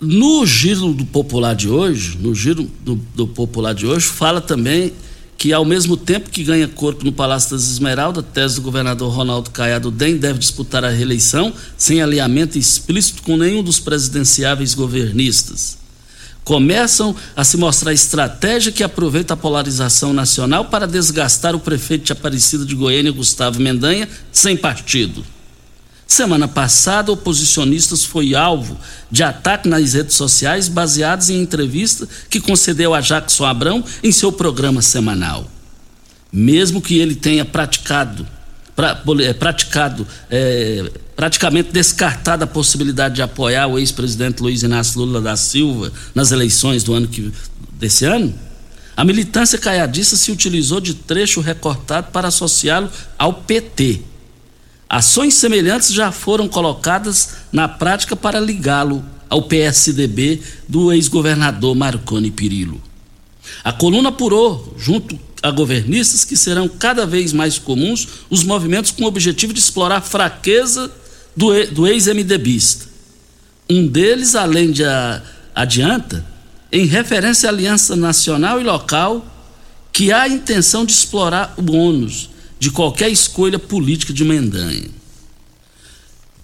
no 0.00 0.46
giro 0.46 0.92
do 0.92 1.04
popular 1.04 1.54
de 1.54 1.68
hoje, 1.68 2.18
no 2.18 2.35
giro 2.35 2.70
do, 2.80 2.94
do, 2.94 3.26
popular 3.26 3.75
de 3.75 3.87
hoje, 3.87 4.06
fala 4.06 4.40
também 4.40 4.92
que 5.38 5.52
ao 5.52 5.64
mesmo 5.64 5.96
tempo 5.96 6.30
que 6.30 6.44
ganha 6.44 6.66
corpo 6.68 7.04
no 7.04 7.12
Palácio 7.12 7.50
das 7.50 7.68
Esmeraldas, 7.68 8.25
a 8.25 8.26
tese 8.26 8.56
do 8.56 8.62
governador 8.62 9.12
Ronaldo 9.12 9.50
Caiado 9.50 9.90
DEM 9.90 10.16
deve 10.16 10.38
disputar 10.38 10.85
a 10.85 10.90
reeleição 10.90 11.52
sem 11.76 12.00
alinhamento 12.00 12.58
explícito 12.58 13.23
com 13.23 13.37
nenhum 13.37 13.62
dos 13.62 13.78
presidenciáveis 13.78 14.75
governistas. 14.75 15.85
Começam 16.46 17.12
a 17.34 17.42
se 17.42 17.56
mostrar 17.56 17.92
estratégia 17.92 18.70
que 18.70 18.84
aproveita 18.84 19.34
a 19.34 19.36
polarização 19.36 20.12
nacional 20.12 20.66
para 20.66 20.86
desgastar 20.86 21.56
o 21.56 21.58
prefeito 21.58 22.04
de 22.04 22.12
Aparecida 22.12 22.64
de 22.64 22.72
Goiânia, 22.72 23.10
Gustavo 23.10 23.60
Mendanha, 23.60 24.08
sem 24.30 24.56
partido. 24.56 25.26
Semana 26.06 26.46
passada, 26.46 27.10
oposicionistas 27.10 28.04
foi 28.04 28.36
alvo 28.36 28.78
de 29.10 29.24
ataque 29.24 29.68
nas 29.68 29.94
redes 29.94 30.14
sociais 30.14 30.68
baseados 30.68 31.30
em 31.30 31.42
entrevista 31.42 32.08
que 32.30 32.38
concedeu 32.38 32.94
a 32.94 33.00
Jackson 33.00 33.44
Abrão 33.44 33.84
em 34.00 34.12
seu 34.12 34.30
programa 34.30 34.80
semanal. 34.80 35.50
Mesmo 36.32 36.80
que 36.80 36.96
ele 36.96 37.16
tenha 37.16 37.44
praticado, 37.44 38.24
pra, 38.76 39.02
é, 39.21 39.33
praticado 39.33 40.06
é, 40.30 40.88
praticamente 41.16 41.73
descartado 41.73 42.45
a 42.45 42.47
possibilidade 42.47 43.16
de 43.16 43.23
apoiar 43.23 43.66
o 43.66 43.78
ex-presidente 43.78 44.42
Luiz 44.42 44.62
Inácio 44.62 45.00
Lula 45.00 45.21
da 45.21 45.35
Silva 45.37 45.90
nas 46.14 46.30
eleições 46.30 46.85
do 46.85 46.92
ano 46.92 47.09
que, 47.09 47.33
desse 47.73 48.04
ano, 48.04 48.33
a 48.97 49.04
militância 49.04 49.59
caiadista 49.59 50.14
se 50.14 50.30
utilizou 50.30 50.80
de 50.80 50.95
trecho 50.95 51.40
recortado 51.40 52.12
para 52.12 52.28
associá-lo 52.28 52.90
ao 53.18 53.33
PT 53.33 54.02
Ações 54.88 55.35
semelhantes 55.35 55.92
já 55.92 56.12
foram 56.12 56.47
colocadas 56.47 57.30
na 57.50 57.66
prática 57.66 58.14
para 58.14 58.38
ligá-lo 58.38 59.04
ao 59.28 59.42
PSDB 59.42 60.40
do 60.68 60.92
ex-governador 60.92 61.75
Marconi 61.75 62.30
Pirillo. 62.30 62.80
A 63.64 63.73
coluna 63.73 64.11
apurou, 64.11 64.75
junto 64.78 65.18
a 65.46 65.50
governistas, 65.50 66.24
que 66.24 66.36
serão 66.36 66.68
cada 66.68 67.06
vez 67.06 67.32
mais 67.32 67.58
comuns 67.58 68.08
os 68.28 68.42
movimentos 68.42 68.90
com 68.90 69.04
o 69.04 69.06
objetivo 69.06 69.52
de 69.52 69.60
explorar 69.60 69.98
a 69.98 70.00
fraqueza 70.00 70.90
do, 71.36 71.66
do 71.68 71.86
ex-MDBista. 71.86 72.86
Um 73.70 73.86
deles, 73.86 74.34
além 74.34 74.72
de 74.72 74.84
a, 74.84 75.22
adianta, 75.54 76.24
em 76.72 76.84
referência 76.86 77.48
à 77.48 77.52
aliança 77.52 77.94
nacional 77.94 78.60
e 78.60 78.64
local, 78.64 79.24
que 79.92 80.12
há 80.12 80.22
a 80.22 80.28
intenção 80.28 80.84
de 80.84 80.92
explorar 80.92 81.54
o 81.56 81.72
ônus 81.72 82.28
de 82.58 82.70
qualquer 82.70 83.10
escolha 83.10 83.58
política 83.58 84.12
de 84.12 84.24
Mendanha. 84.24 84.90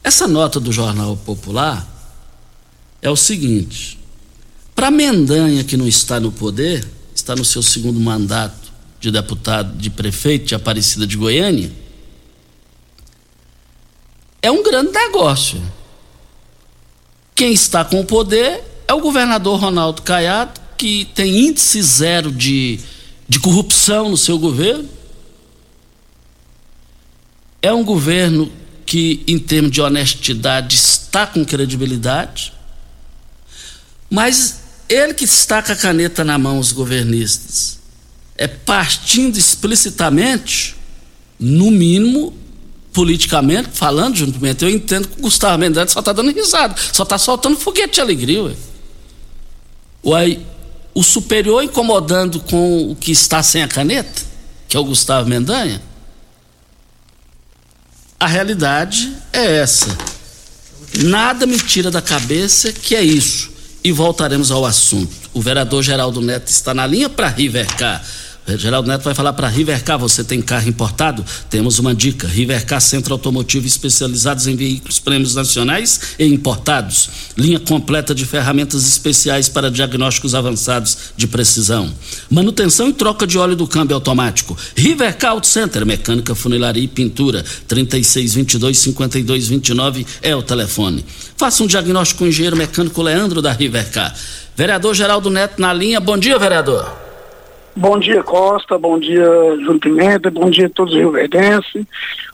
Essa 0.05 0.27
nota 0.27 0.61
do 0.61 0.73
Jornal 0.73 1.17
Popular 1.17 1.87
é 3.01 3.11
o 3.11 3.17
seguinte: 3.17 3.99
para 4.75 4.91
Mendanha, 4.91 5.65
que 5.65 5.77
não 5.77 5.87
está 5.87 6.19
no 6.19 6.33
poder, 6.33 6.87
está 7.15 7.35
no 7.35 7.45
seu 7.45 7.63
segundo 7.63 8.01
mandato 8.01 8.62
de 9.03 9.11
deputado, 9.11 9.77
de 9.77 9.91
prefeito 9.91 10.47
de 10.47 10.55
Aparecida 10.55 11.07
de 11.07 11.17
Goiânia, 11.17 11.71
é 14.41 14.51
um 14.51 14.63
grande 14.63 14.93
negócio. 14.93 15.61
Quem 17.35 17.53
está 17.53 17.85
com 17.85 18.01
o 18.01 18.05
poder 18.05 18.63
é 18.89 18.95
o 18.95 19.01
governador 19.01 19.61
Ronaldo 19.61 20.03
Caiado, 20.03 20.61
que 20.79 21.05
tem 21.15 21.49
índice 21.49 21.83
zero 21.83 22.33
de, 22.33 22.81
de 23.29 23.39
corrupção 23.39 24.09
no 24.09 24.17
seu 24.17 24.39
governo 24.39 24.89
é 27.63 27.73
um 27.73 27.85
governo 27.85 28.51
que, 28.85 29.23
em 29.27 29.39
termos 29.39 29.71
de 29.71 29.81
honestidade, 29.81 30.75
está 30.77 31.27
com 31.27 31.45
credibilidade, 31.45 32.53
mas 34.11 34.61
ele 34.89 35.15
que 35.15 35.25
está 35.25 35.63
com 35.63 35.71
a 35.71 35.77
caneta 35.77 36.25
na 36.25 36.37
mão, 36.37 36.59
os 36.59 36.73
governistas, 36.73 37.79
é 38.37 38.47
partindo 38.47 39.37
explicitamente, 39.37 40.77
no 41.39 41.71
mínimo, 41.71 42.33
politicamente, 42.93 43.71
falando 43.73 44.17
juntamente, 44.17 44.65
eu 44.65 44.71
entendo 44.71 45.09
que 45.09 45.19
o 45.19 45.23
Gustavo 45.23 45.59
Mendes 45.59 45.93
só 45.93 46.01
está 46.01 46.13
dando 46.13 46.31
risada, 46.31 46.75
só 46.93 47.03
está 47.03 47.19
soltando 47.19 47.57
foguete 47.57 47.95
de 47.95 48.01
alegria. 48.01 48.57
Ué. 50.05 50.41
O 50.95 51.03
superior 51.03 51.65
incomodando 51.65 52.39
com 52.41 52.91
o 52.91 52.95
que 52.95 53.13
está 53.13 53.43
sem 53.43 53.63
a 53.63 53.69
caneta, 53.69 54.23
que 54.69 54.77
é 54.77 54.81
o 54.81 54.85
Gustavo 54.85 55.27
Mendanha, 55.27 55.81
a 58.21 58.27
realidade 58.27 59.11
é 59.33 59.57
essa. 59.57 59.97
Nada 60.99 61.47
me 61.47 61.59
tira 61.59 61.91
da 61.91 62.03
cabeça 62.03 62.73
que 62.73 62.95
é 62.95 63.03
isso. 63.03 63.51
E 63.83 63.91
voltaremos 63.91 64.51
ao 64.51 64.65
assunto. 64.65 65.13
O 65.33 65.41
vereador 65.41 65.83
Geraldo 65.83 66.21
Neto 66.21 66.49
está 66.49 66.75
na 66.75 66.87
linha 66.87 67.09
para 67.09 67.27
Rivercar. 67.29 68.05
Geraldo 68.49 68.89
Neto 68.89 69.05
vai 69.05 69.15
falar 69.15 69.35
para 69.35 69.47
Rivercar, 69.47 69.97
você 69.99 70.25
tem 70.25 70.43
carro 70.43 70.69
importado? 70.69 71.25
Temos 71.49 71.79
uma 71.79 71.95
dica, 71.95 72.27
Rivercar 72.27 72.81
Centro 72.81 73.15
Automotivo 73.15 73.69
especializados 73.69 74.49
em 74.49 74.57
veículos 74.57 74.99
prêmios 74.99 75.37
nacionais 75.37 76.01
e 76.19 76.27
importados. 76.27 77.09
Linha 77.37 77.61
completa 77.61 78.13
de 78.13 78.27
ferramentas 78.27 78.85
especiais 78.87 79.49
para 79.49 79.71
diagnósticos 79.71 80.35
avançados 80.35 81.13
de 81.17 81.29
precisão. 81.29 81.95
Manutenção 82.29 82.89
e 82.89 82.93
troca 82.93 83.29
de 83.29 83.39
óleo 83.39 83.55
do 83.55 83.69
câmbio 83.69 83.95
automático. 83.95 84.59
Rivercar 84.77 85.31
Auto 85.33 85.47
Center, 85.47 85.87
mecânica, 85.87 86.35
funilaria 86.35 86.83
e 86.83 86.89
pintura. 86.89 87.45
3622-5229 87.69 90.05
é 90.21 90.35
o 90.35 90.43
telefone. 90.43 91.05
Faça 91.37 91.63
um 91.63 91.69
diagnóstico 91.69 92.19
com 92.19 92.25
o 92.25 92.29
engenheiro 92.29 92.57
mecânico 92.57 93.03
Leandro 93.03 93.41
da 93.41 93.53
Rivercar. 93.53 94.13
Vereador 94.57 94.95
Geraldo 94.95 95.31
Neto 95.31 95.61
na 95.61 95.73
linha, 95.73 96.01
bom 96.01 96.19
dia 96.19 96.37
vereador. 96.39 97.12
Bom 97.75 97.99
dia, 97.99 98.23
Costa. 98.23 98.79
Bom 98.79 98.99
dia, 98.99 99.25
Júlio 99.61 99.81
Pimenta. 99.81 100.31
Bom 100.31 100.51
dia 100.51 100.67
a 100.67 100.71
todos 100.71 100.93
os 100.93 100.99
rioverdenses. 101.01 101.87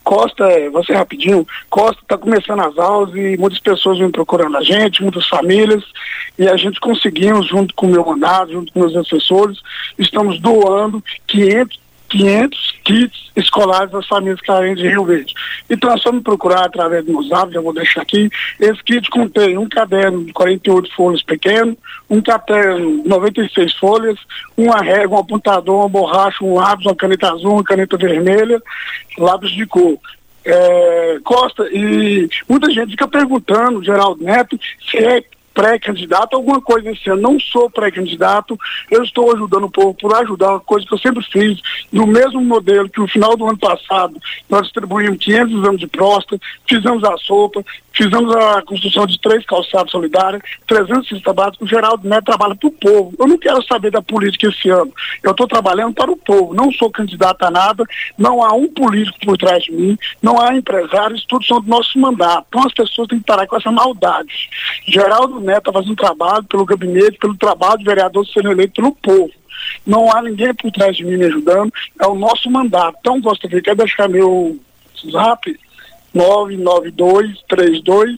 Costa, 0.03 0.45
é, 0.45 0.69
você 0.69 0.93
rapidinho, 0.93 1.47
Costa 1.71 2.01
está 2.03 2.19
começando 2.19 2.61
as 2.61 2.77
aulas 2.79 3.15
e 3.15 3.37
muitas 3.37 3.61
pessoas 3.61 3.99
vêm 3.99 4.11
procurando 4.11 4.57
a 4.57 4.63
gente, 4.63 5.03
muitas 5.03 5.29
famílias, 5.29 5.85
e 6.39 6.49
a 6.49 6.57
gente 6.57 6.81
conseguimos, 6.81 7.47
junto 7.47 7.75
com 7.75 7.87
o 7.87 7.91
meu 7.91 8.05
mandato, 8.05 8.53
junto 8.53 8.73
com 8.73 8.81
meus 8.81 8.97
assessores, 8.97 9.59
estamos 9.99 10.41
doando 10.41 11.05
500 11.27 11.79
500 12.09 12.79
kits 12.85 13.31
escolares 13.37 13.91
das 13.91 14.07
famílias 14.07 14.41
carentes 14.41 14.83
de 14.83 14.89
Rio 14.89 15.05
Verde. 15.05 15.35
Então 15.69 15.97
só 15.99 16.11
me 16.11 16.21
procurar 16.21 16.67
através 16.67 17.05
do 17.05 17.23
zap, 17.29 17.53
já 17.53 17.61
vou 17.61 17.73
deixar 17.73 18.03
aqui. 18.03 18.31
Esse 18.59 18.83
kit 18.83 19.09
contém 19.11 19.59
um 19.59 19.69
caderno 19.69 20.25
de 20.25 20.33
48 20.33 20.95
folhas 20.95 21.23
pequeno, 21.23 21.77
um 22.09 22.21
caderno 22.21 23.03
de 23.03 23.09
96 23.09 23.75
folhas, 23.75 24.19
uma 24.57 24.81
régua, 24.81 25.19
um 25.19 25.21
apontador, 25.21 25.81
uma 25.81 25.89
borracha, 25.89 26.45
um 26.45 26.55
lápis, 26.55 26.87
uma 26.87 26.97
caneta 26.97 27.33
azul, 27.33 27.53
uma 27.53 27.65
caneta 27.65 27.97
vermelha, 27.97 28.63
lápis 29.19 29.51
de 29.51 29.67
cor. 29.67 29.99
É, 30.45 31.19
Costa, 31.25 31.69
e 31.71 32.29
muita 32.49 32.71
gente 32.71 32.93
fica 32.93 33.07
perguntando, 33.07 33.85
Geraldo 33.85 34.25
Neto, 34.25 34.59
se 34.91 34.97
é 34.97 35.23
pré-candidato, 35.59 36.37
alguma 36.37 36.61
coisa 36.61 36.89
assim. 36.93 37.11
Eu 37.11 37.17
não 37.17 37.41
sou 37.41 37.69
pré-candidato, 37.69 38.57
eu 38.89 39.03
estou 39.03 39.35
ajudando 39.35 39.65
o 39.65 39.71
povo 39.71 39.93
por 39.93 40.15
ajudar, 40.15 40.51
uma 40.51 40.61
coisa 40.61 40.87
que 40.87 40.95
eu 40.95 40.99
sempre 40.99 41.25
fiz, 41.33 41.61
no 41.93 42.07
mesmo 42.07 42.41
modelo 42.41 42.89
que 42.89 43.01
no 43.01 43.09
final 43.09 43.37
do 43.37 43.45
ano 43.45 43.59
passado 43.59 44.15
nós 44.49 44.63
distribuímos 44.63 45.19
500 45.19 45.59
exames 45.59 45.81
de 45.81 45.89
próstata, 45.89 46.41
fizemos 46.65 47.03
a 47.03 47.17
sopa, 47.17 47.65
fizemos 47.93 48.33
a 48.37 48.63
construção 48.63 49.05
de 49.05 49.21
três 49.21 49.45
calçados 49.45 49.91
solidários, 49.91 50.43
300 50.69 51.09
cestas 51.09 51.35
básicas, 51.35 51.61
o 51.61 51.67
Geraldo 51.67 52.09
Neto 52.09 52.27
trabalha 52.27 52.55
para 52.55 52.69
o 52.69 52.73
povo. 52.73 53.13
Eu 53.19 53.27
não 53.27 53.37
quero 53.37 53.61
saber 53.65 53.91
da 53.91 54.01
política 54.01 54.47
esse 54.47 54.71
ano, 54.71 54.93
eu 55.25 55.33
estou 55.33 55.49
trabalhando 55.49 55.93
para 55.93 56.13
o 56.13 56.17
povo, 56.17 56.55
não 56.55 56.71
sou 56.71 56.89
candidato 56.89 57.43
a 57.43 57.51
nada, 57.51 57.85
não 58.17 58.45
há 58.45 58.55
um 58.55 58.69
político 58.69 59.19
por 59.27 59.37
trás 59.37 59.65
de 59.65 59.73
mim, 59.73 59.99
não 60.23 60.41
há 60.41 60.55
empresários, 60.55 61.25
tudo 61.27 61.45
são 61.45 61.61
do 61.61 61.69
nosso 61.69 61.99
mandato. 61.99 62.47
Então 62.49 62.65
as 62.65 62.73
pessoas 62.73 63.09
têm 63.09 63.19
que 63.19 63.27
parar 63.27 63.45
com 63.49 63.57
essa 63.57 63.73
maldade. 63.73 64.49
Geraldo 64.87 65.41
Neto 65.49 65.59
está 65.59 65.73
fazendo 65.73 65.97
trabalho 65.97 66.45
pelo 66.45 66.65
gabinete, 66.65 67.19
pelo 67.19 67.37
trabalho 67.37 67.79
de 67.79 67.85
vereador 67.85 68.25
sendo 68.27 68.53
eleito 68.53 68.75
pelo 68.75 68.93
povo. 68.93 69.33
Não 69.87 70.15
há 70.15 70.23
ninguém 70.23 70.55
por 70.55 70.71
trás 70.71 70.97
de 70.97 71.05
mim 71.05 71.17
me 71.17 71.25
ajudando, 71.25 71.73
é 72.01 72.07
o 72.07 72.15
nosso 72.15 72.49
mandato. 72.51 72.97
Então, 73.01 73.21
Gostaria, 73.21 73.61
quer 73.61 73.75
deixar 73.75 74.09
meu 74.09 74.57
zap 75.11 75.59
99232 76.15 78.17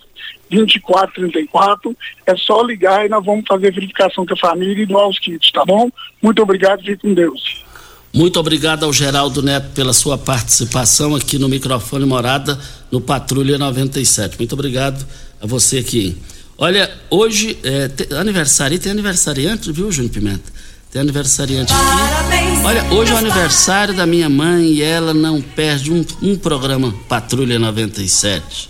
2434. 0.50 1.96
É 2.26 2.36
só 2.36 2.60
ligar 2.62 3.06
e 3.06 3.08
nós 3.08 3.24
vamos 3.24 3.44
fazer 3.46 3.72
verificação 3.72 4.26
com 4.26 4.34
a 4.34 4.36
família 4.36 4.82
e 4.82 4.86
doar 4.86 5.08
os 5.08 5.18
kits, 5.18 5.50
tá 5.52 5.64
bom? 5.64 5.88
Muito 6.20 6.42
obrigado, 6.42 6.80
fique 6.80 6.98
com 6.98 7.14
Deus. 7.14 7.64
Muito 8.12 8.40
obrigado 8.40 8.84
ao 8.84 8.92
Geraldo 8.92 9.40
Neto 9.40 9.70
pela 9.72 9.92
sua 9.92 10.18
participação 10.18 11.14
aqui 11.14 11.38
no 11.38 11.48
microfone 11.48 12.04
Morada 12.04 12.58
no 12.90 13.00
Patrulha 13.00 13.56
97. 13.56 14.36
Muito 14.36 14.52
obrigado 14.52 15.06
a 15.40 15.46
você 15.46 15.78
aqui. 15.78 16.20
Olha, 16.62 16.90
hoje 17.08 17.58
é 17.62 17.88
tem, 17.88 18.18
aniversário, 18.18 18.78
tem 18.78 18.92
aniversariante, 18.92 19.72
viu, 19.72 19.90
Júnior 19.90 20.12
Pimenta? 20.12 20.52
Tem 20.92 21.00
aniversariante 21.00 21.72
aqui. 21.72 22.66
Olha, 22.66 22.84
hoje 22.92 23.12
é 23.12 23.14
o 23.14 23.16
aniversário 23.16 23.94
da 23.94 24.04
minha 24.04 24.28
mãe 24.28 24.66
e 24.66 24.82
ela 24.82 25.14
não 25.14 25.40
perde 25.40 25.90
um, 25.90 26.04
um 26.20 26.36
programa 26.36 26.94
Patrulha 27.08 27.58
97. 27.58 28.68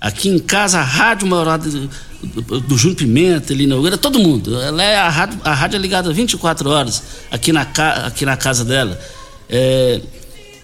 Aqui 0.00 0.28
em 0.28 0.40
casa, 0.40 0.80
a 0.80 0.82
Rádio 0.82 1.28
Morada 1.28 1.70
do, 1.70 1.88
do, 2.42 2.60
do 2.60 2.76
Júnior 2.76 2.98
Pimenta, 2.98 3.52
ele 3.52 3.64
inaugura, 3.64 3.96
todo 3.96 4.18
mundo. 4.18 4.60
Ela 4.60 4.82
é 4.82 4.96
a 4.96 5.08
rádio, 5.08 5.40
a 5.44 5.54
rádio 5.54 5.76
é 5.76 5.78
ligada 5.78 6.12
24 6.12 6.68
horas 6.68 7.04
aqui 7.30 7.52
na, 7.52 7.62
aqui 8.04 8.26
na 8.26 8.36
casa 8.36 8.64
dela. 8.64 8.98
É, 9.48 10.00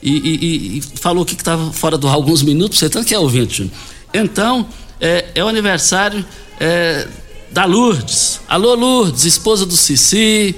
e, 0.03 0.11
e, 0.11 0.79
e, 0.79 0.83
falou 0.97 1.25
que 1.25 1.35
estava 1.35 1.73
fora 1.73 1.97
do 1.97 2.09
ar 2.09 2.15
alguns 2.15 2.43
minutos, 2.43 2.81
você 2.81 2.91
tanto 2.91 3.07
que 3.07 3.15
é 3.15 3.19
ouvinte, 3.19 3.59
Júnior. 3.59 3.77
Então, 4.13 4.67
é, 5.01 5.27
é 5.37 5.45
o 5.45 5.47
aniversário 5.47 6.25
é, 6.61 7.07
da 7.51 7.65
Lourdes. 7.65 8.41
Alô, 8.49 8.75
Lourdes, 8.75 9.25
esposa 9.25 9.65
do 9.67 9.77
Cici 9.77 10.55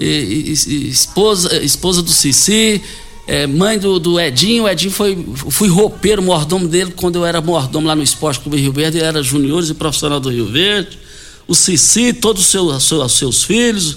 esposa, 0.00 1.62
esposa 1.62 2.02
do 2.02 2.10
Cici, 2.10 2.82
é, 3.26 3.46
mãe 3.46 3.78
do, 3.78 3.98
do, 3.98 4.18
Edinho. 4.18 4.64
O 4.64 4.68
Edinho 4.68 4.90
foi. 4.90 5.26
Fui 5.50 5.68
roupeiro, 5.68 6.22
mordomo 6.22 6.66
dele 6.66 6.92
quando 6.96 7.16
eu 7.16 7.26
era 7.26 7.40
mordomo 7.40 7.86
lá 7.86 7.94
no 7.94 8.02
Esporte 8.02 8.40
Clube 8.40 8.58
Rio 8.58 8.72
Verde, 8.72 8.98
ele 8.98 9.06
era 9.06 9.22
juniores 9.22 9.68
e 9.68 9.74
profissional 9.74 10.18
do 10.18 10.30
Rio 10.30 10.46
Verde. 10.46 10.98
O 11.46 11.54
Cici, 11.54 12.12
todos 12.12 12.42
os 12.42 12.48
seus, 12.48 12.84
seus, 12.84 13.12
seus 13.12 13.42
filhos, 13.42 13.96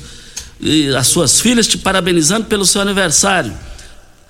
e 0.59 0.89
as 0.89 1.07
suas 1.07 1.39
filhas 1.39 1.67
te 1.67 1.77
parabenizando 1.77 2.45
pelo 2.45 2.65
seu 2.65 2.81
aniversário. 2.81 3.53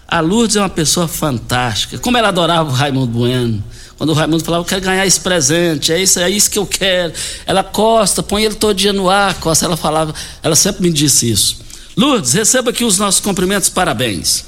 A 0.07 0.19
Lourdes 0.19 0.57
é 0.57 0.59
uma 0.59 0.69
pessoa 0.69 1.07
fantástica. 1.07 1.97
Como 1.97 2.17
ela 2.17 2.27
adorava 2.27 2.69
o 2.69 2.73
Raimundo 2.73 3.07
Bueno. 3.07 3.63
Quando 4.03 4.09
o 4.09 4.13
Raimundo 4.15 4.43
falava, 4.43 4.63
eu 4.63 4.67
quero 4.67 4.81
ganhar 4.81 5.07
esse 5.07 5.21
presente, 5.21 5.93
é 5.93 6.03
isso, 6.03 6.19
é 6.19 6.29
isso 6.29 6.51
que 6.51 6.59
eu 6.59 6.65
quero. 6.65 7.13
Ela 7.45 7.63
costa, 7.63 8.21
põe 8.21 8.43
ele 8.43 8.55
todo 8.55 8.75
dia 8.75 8.91
no 8.91 9.09
ar, 9.09 9.33
costa. 9.35 9.63
Ela 9.63 9.77
falava, 9.77 10.13
ela 10.43 10.57
sempre 10.57 10.81
me 10.81 10.91
disse 10.91 11.31
isso. 11.31 11.59
Lourdes, 11.95 12.33
receba 12.33 12.71
aqui 12.71 12.83
os 12.83 12.97
nossos 12.97 13.21
cumprimentos, 13.21 13.69
parabéns. 13.69 14.43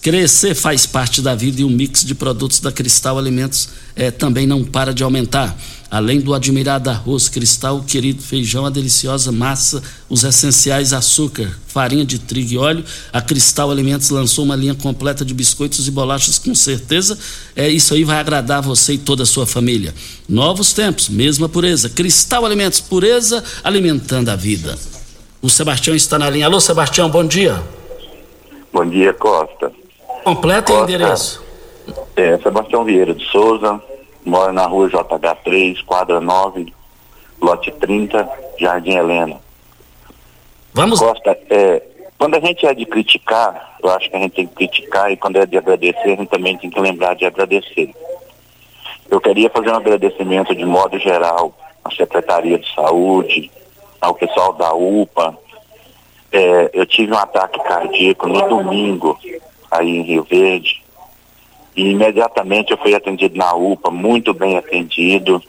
Crescer 0.00 0.54
faz 0.54 0.86
parte 0.86 1.20
da 1.20 1.34
vida 1.34 1.62
e 1.62 1.64
o 1.64 1.68
mix 1.68 2.04
de 2.04 2.14
produtos 2.14 2.60
da 2.60 2.70
Cristal 2.70 3.18
Alimentos 3.18 3.70
é, 3.96 4.12
também 4.12 4.46
não 4.46 4.62
para 4.62 4.94
de 4.94 5.02
aumentar. 5.02 5.58
Além 5.92 6.22
do 6.22 6.32
admirado 6.32 6.88
arroz 6.88 7.28
cristal, 7.28 7.76
o 7.76 7.84
querido 7.84 8.22
feijão, 8.22 8.64
a 8.64 8.70
deliciosa 8.70 9.30
massa, 9.30 9.82
os 10.08 10.24
essenciais 10.24 10.94
açúcar, 10.94 11.54
farinha 11.66 12.02
de 12.02 12.18
trigo 12.18 12.52
e 12.54 12.56
óleo, 12.56 12.82
a 13.12 13.20
Cristal 13.20 13.70
Alimentos 13.70 14.08
lançou 14.08 14.42
uma 14.42 14.56
linha 14.56 14.74
completa 14.74 15.22
de 15.22 15.34
biscoitos 15.34 15.86
e 15.86 15.90
bolachas 15.90 16.38
com 16.38 16.54
certeza. 16.54 17.18
É 17.54 17.68
isso 17.68 17.92
aí 17.92 18.04
vai 18.04 18.16
agradar 18.16 18.62
você 18.62 18.94
e 18.94 18.98
toda 18.98 19.24
a 19.24 19.26
sua 19.26 19.46
família. 19.46 19.92
Novos 20.26 20.72
tempos, 20.72 21.10
mesma 21.10 21.46
pureza. 21.46 21.90
Cristal 21.90 22.46
Alimentos, 22.46 22.80
pureza 22.80 23.44
alimentando 23.62 24.30
a 24.30 24.34
vida. 24.34 24.78
O 25.42 25.50
Sebastião 25.50 25.94
está 25.94 26.18
na 26.18 26.30
linha. 26.30 26.46
Alô, 26.46 26.58
Sebastião, 26.58 27.10
bom 27.10 27.26
dia. 27.26 27.62
Bom 28.72 28.88
dia, 28.88 29.12
Costa. 29.12 29.70
Completa 30.24 30.72
o 30.72 30.84
endereço. 30.84 31.42
É, 32.16 32.38
Sebastião 32.38 32.82
Vieira 32.82 33.14
de 33.14 33.30
Souza, 33.30 33.78
mora 34.24 34.52
na 34.52 34.66
rua 34.66 34.88
JH3, 34.88 35.84
quadra 35.84 36.20
9, 36.20 36.72
lote 37.40 37.70
30, 37.72 38.28
Jardim 38.58 38.96
Helena. 38.96 39.40
Vamos. 40.72 41.00
Costa, 41.00 41.38
é, 41.50 41.82
quando 42.18 42.36
a 42.36 42.40
gente 42.40 42.64
é 42.66 42.72
de 42.72 42.86
criticar, 42.86 43.76
eu 43.82 43.90
acho 43.90 44.08
que 44.08 44.16
a 44.16 44.20
gente 44.20 44.34
tem 44.34 44.46
que 44.46 44.54
criticar 44.54 45.10
e 45.10 45.16
quando 45.16 45.36
é 45.36 45.46
de 45.46 45.58
agradecer, 45.58 46.12
a 46.12 46.16
gente 46.16 46.28
também 46.28 46.56
tem 46.56 46.70
que 46.70 46.80
lembrar 46.80 47.14
de 47.14 47.24
agradecer. 47.24 47.92
Eu 49.10 49.20
queria 49.20 49.50
fazer 49.50 49.70
um 49.70 49.76
agradecimento 49.76 50.54
de 50.54 50.64
modo 50.64 50.98
geral 50.98 51.54
à 51.84 51.90
Secretaria 51.90 52.58
de 52.58 52.74
Saúde, 52.74 53.50
ao 54.00 54.14
pessoal 54.14 54.52
da 54.54 54.72
UPA. 54.72 55.36
É, 56.30 56.70
eu 56.72 56.86
tive 56.86 57.12
um 57.12 57.18
ataque 57.18 57.62
cardíaco 57.62 58.26
no 58.26 58.48
domingo, 58.48 59.18
aí 59.70 59.88
em 59.88 60.02
Rio 60.02 60.24
Verde, 60.24 60.81
e 61.76 61.90
imediatamente 61.90 62.72
eu 62.72 62.78
fui 62.78 62.94
atendido 62.94 63.36
na 63.36 63.54
UPA, 63.54 63.90
muito 63.90 64.34
bem 64.34 64.56
atendido, 64.56 65.42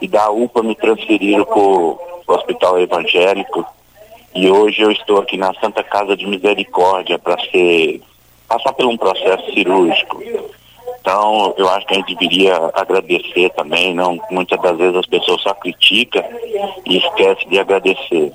e 0.00 0.08
da 0.08 0.30
UPA 0.30 0.62
me 0.62 0.74
transferiram 0.74 1.44
para 1.44 1.58
o 1.58 1.98
Hospital 2.26 2.80
Evangélico, 2.80 3.64
e 4.34 4.50
hoje 4.50 4.82
eu 4.82 4.90
estou 4.90 5.18
aqui 5.18 5.36
na 5.36 5.52
Santa 5.54 5.82
Casa 5.82 6.16
de 6.16 6.26
Misericórdia 6.26 7.18
para 7.18 7.38
ser 7.50 8.00
passar 8.46 8.72
por 8.72 8.86
um 8.86 8.96
processo 8.96 9.52
cirúrgico. 9.52 10.22
Então, 11.00 11.54
eu 11.56 11.68
acho 11.70 11.86
que 11.86 11.94
a 11.94 11.96
gente 11.96 12.14
deveria 12.14 12.56
agradecer 12.74 13.50
também, 13.50 13.94
não 13.94 14.20
muitas 14.30 14.60
das 14.60 14.76
vezes 14.76 14.96
as 14.96 15.06
pessoas 15.06 15.42
só 15.42 15.54
criticam 15.54 16.24
e 16.86 16.98
esquecem 16.98 17.48
de 17.48 17.58
agradecer. 17.58 18.32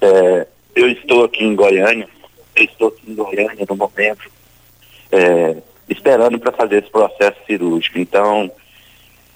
É, 0.00 0.46
eu 0.74 0.88
estou 0.90 1.24
aqui 1.24 1.44
em 1.44 1.54
Goiânia, 1.54 2.08
eu 2.54 2.64
estou 2.64 2.88
aqui 2.88 3.10
em 3.10 3.14
Goiânia 3.14 3.66
no 3.68 3.76
momento, 3.76 4.30
é, 5.12 5.56
esperando 5.88 6.38
para 6.38 6.52
fazer 6.52 6.82
esse 6.82 6.90
processo 6.90 7.36
cirúrgico. 7.46 7.98
Então, 7.98 8.50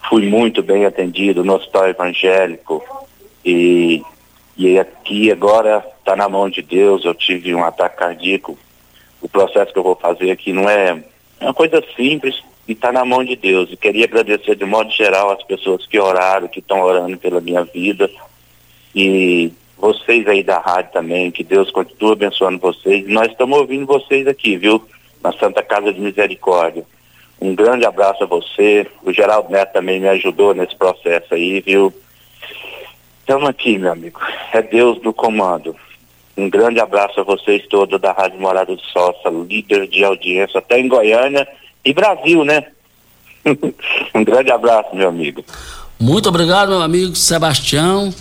fui 0.08 0.26
muito 0.26 0.62
bem 0.62 0.84
atendido 0.86 1.44
no 1.44 1.54
hospital 1.54 1.88
evangélico 1.88 2.82
e, 3.44 4.02
e 4.56 4.78
aqui 4.78 5.30
agora 5.30 5.84
está 5.98 6.16
na 6.16 6.28
mão 6.28 6.48
de 6.48 6.62
Deus, 6.62 7.04
eu 7.04 7.14
tive 7.14 7.54
um 7.54 7.64
ataque 7.64 7.98
cardíaco. 7.98 8.58
O 9.20 9.28
processo 9.28 9.72
que 9.72 9.78
eu 9.78 9.82
vou 9.82 9.96
fazer 9.96 10.30
aqui 10.30 10.52
não 10.52 10.68
é 10.68 11.02
é 11.40 11.46
uma 11.46 11.54
coisa 11.54 11.82
simples 11.96 12.42
e 12.68 12.72
está 12.72 12.92
na 12.92 13.04
mão 13.04 13.24
de 13.24 13.34
Deus. 13.34 13.72
E 13.72 13.76
queria 13.76 14.04
agradecer 14.04 14.54
de 14.54 14.64
modo 14.66 14.90
geral 14.90 15.30
as 15.30 15.42
pessoas 15.42 15.86
que 15.86 15.98
oraram, 15.98 16.46
que 16.46 16.58
estão 16.58 16.82
orando 16.82 17.16
pela 17.16 17.40
minha 17.40 17.64
vida. 17.64 18.10
E 18.94 19.50
vocês 19.78 20.28
aí 20.28 20.42
da 20.42 20.58
rádio 20.58 20.92
também, 20.92 21.30
que 21.30 21.42
Deus 21.42 21.70
continue 21.70 22.12
abençoando 22.12 22.58
vocês. 22.58 23.08
Nós 23.08 23.28
estamos 23.32 23.58
ouvindo 23.58 23.86
vocês 23.86 24.26
aqui, 24.28 24.58
viu? 24.58 24.86
Na 25.22 25.33
Santa 25.33 25.62
Casa 25.62 25.92
de 25.92 26.00
Misericórdia. 26.00 26.85
Um 27.40 27.54
grande 27.54 27.87
abraço 27.87 28.24
a 28.24 28.26
você. 28.26 28.87
O 29.02 29.12
Geraldo 29.12 29.50
Neto 29.50 29.72
também 29.72 30.00
me 30.00 30.09
ajudou 30.09 30.54
nesse 30.54 30.76
processo 30.76 31.35
aí, 31.35 31.61
viu? 31.61 31.92
Estamos 33.20 33.48
aqui, 33.48 33.78
meu 33.78 33.92
amigo. 33.92 34.20
É 34.52 34.61
Deus 34.61 35.00
no 35.02 35.12
comando. 35.12 35.74
Um 36.37 36.48
grande 36.48 36.80
abraço 36.80 37.20
a 37.20 37.22
vocês 37.22 37.66
todos 37.68 38.00
da 38.00 38.12
Rádio 38.12 38.40
Morada 38.40 38.74
do 38.74 38.83
Sol, 38.83 39.14
líder 39.48 39.87
de 39.87 40.04
audiência 40.04 40.59
até 40.59 40.78
em 40.78 40.88
Goiânia 40.88 41.46
e 41.85 41.92
Brasil, 41.92 42.44
né? 42.44 42.66
um 44.14 44.24
grande 44.24 44.50
abraço, 44.50 44.94
meu 44.94 45.09
amigo. 45.09 45.44
Muito 45.98 46.28
obrigado, 46.28 46.70
meu 46.70 46.83
amigo 46.83 47.14
Sebastião. 47.14 48.12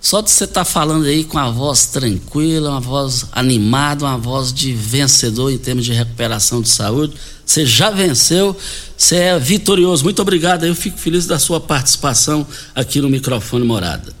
Só 0.00 0.22
de 0.22 0.30
você 0.30 0.44
estar 0.44 0.64
tá 0.64 0.64
falando 0.64 1.04
aí 1.04 1.24
com 1.24 1.38
a 1.38 1.50
voz 1.50 1.86
tranquila, 1.86 2.70
uma 2.70 2.80
voz 2.80 3.26
animada, 3.32 4.06
uma 4.06 4.16
voz 4.16 4.50
de 4.50 4.72
vencedor 4.72 5.52
em 5.52 5.58
termos 5.58 5.84
de 5.84 5.92
recuperação 5.92 6.62
de 6.62 6.70
saúde. 6.70 7.14
Você 7.44 7.66
já 7.66 7.90
venceu, 7.90 8.56
você 8.96 9.16
é 9.16 9.38
vitorioso. 9.38 10.02
Muito 10.02 10.22
obrigado. 10.22 10.64
Eu 10.64 10.74
fico 10.74 10.96
feliz 10.96 11.26
da 11.26 11.38
sua 11.38 11.60
participação 11.60 12.46
aqui 12.74 13.00
no 13.00 13.10
microfone 13.10 13.64
Morada. 13.64 14.14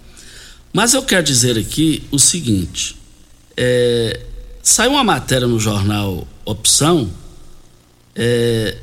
Mas 0.70 0.92
eu 0.92 1.02
quero 1.02 1.22
dizer 1.22 1.56
aqui 1.56 2.02
o 2.10 2.18
seguinte: 2.18 2.96
é, 3.56 4.20
saiu 4.62 4.90
uma 4.90 5.04
matéria 5.04 5.46
no 5.46 5.58
jornal 5.58 6.28
Opção, 6.44 7.10
é, 8.14 8.76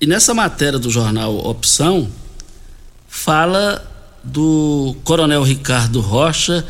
e 0.00 0.06
nessa 0.06 0.32
matéria 0.34 0.78
do 0.78 0.88
jornal 0.88 1.36
Opção, 1.38 2.08
fala 3.08 3.87
do 4.22 4.96
coronel 5.04 5.42
Ricardo 5.42 6.00
Rocha 6.00 6.66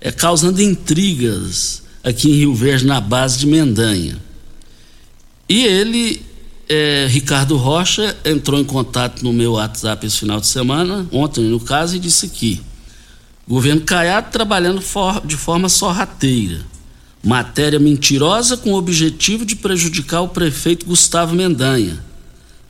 é, 0.00 0.10
causando 0.10 0.62
intrigas 0.62 1.82
aqui 2.02 2.30
em 2.30 2.34
Rio 2.34 2.54
Verde, 2.54 2.86
na 2.86 3.00
base 3.00 3.38
de 3.38 3.46
Mendanha. 3.46 4.16
E 5.48 5.64
ele, 5.64 6.22
é, 6.68 7.06
Ricardo 7.08 7.56
Rocha, 7.56 8.16
entrou 8.24 8.58
em 8.58 8.64
contato 8.64 9.22
no 9.22 9.32
meu 9.32 9.52
WhatsApp 9.52 10.06
esse 10.06 10.18
final 10.18 10.40
de 10.40 10.46
semana, 10.46 11.06
ontem 11.12 11.44
no 11.44 11.60
caso, 11.60 11.96
e 11.96 11.98
disse 11.98 12.28
que 12.28 12.60
governo 13.46 13.82
Caiado 13.82 14.30
trabalhando 14.30 14.80
for, 14.80 15.20
de 15.26 15.36
forma 15.36 15.68
sorrateira 15.68 16.70
Matéria 17.22 17.78
mentirosa 17.78 18.56
com 18.56 18.72
o 18.72 18.76
objetivo 18.76 19.44
de 19.44 19.54
prejudicar 19.54 20.22
o 20.22 20.28
prefeito 20.28 20.86
Gustavo 20.86 21.34
Mendanha. 21.34 22.02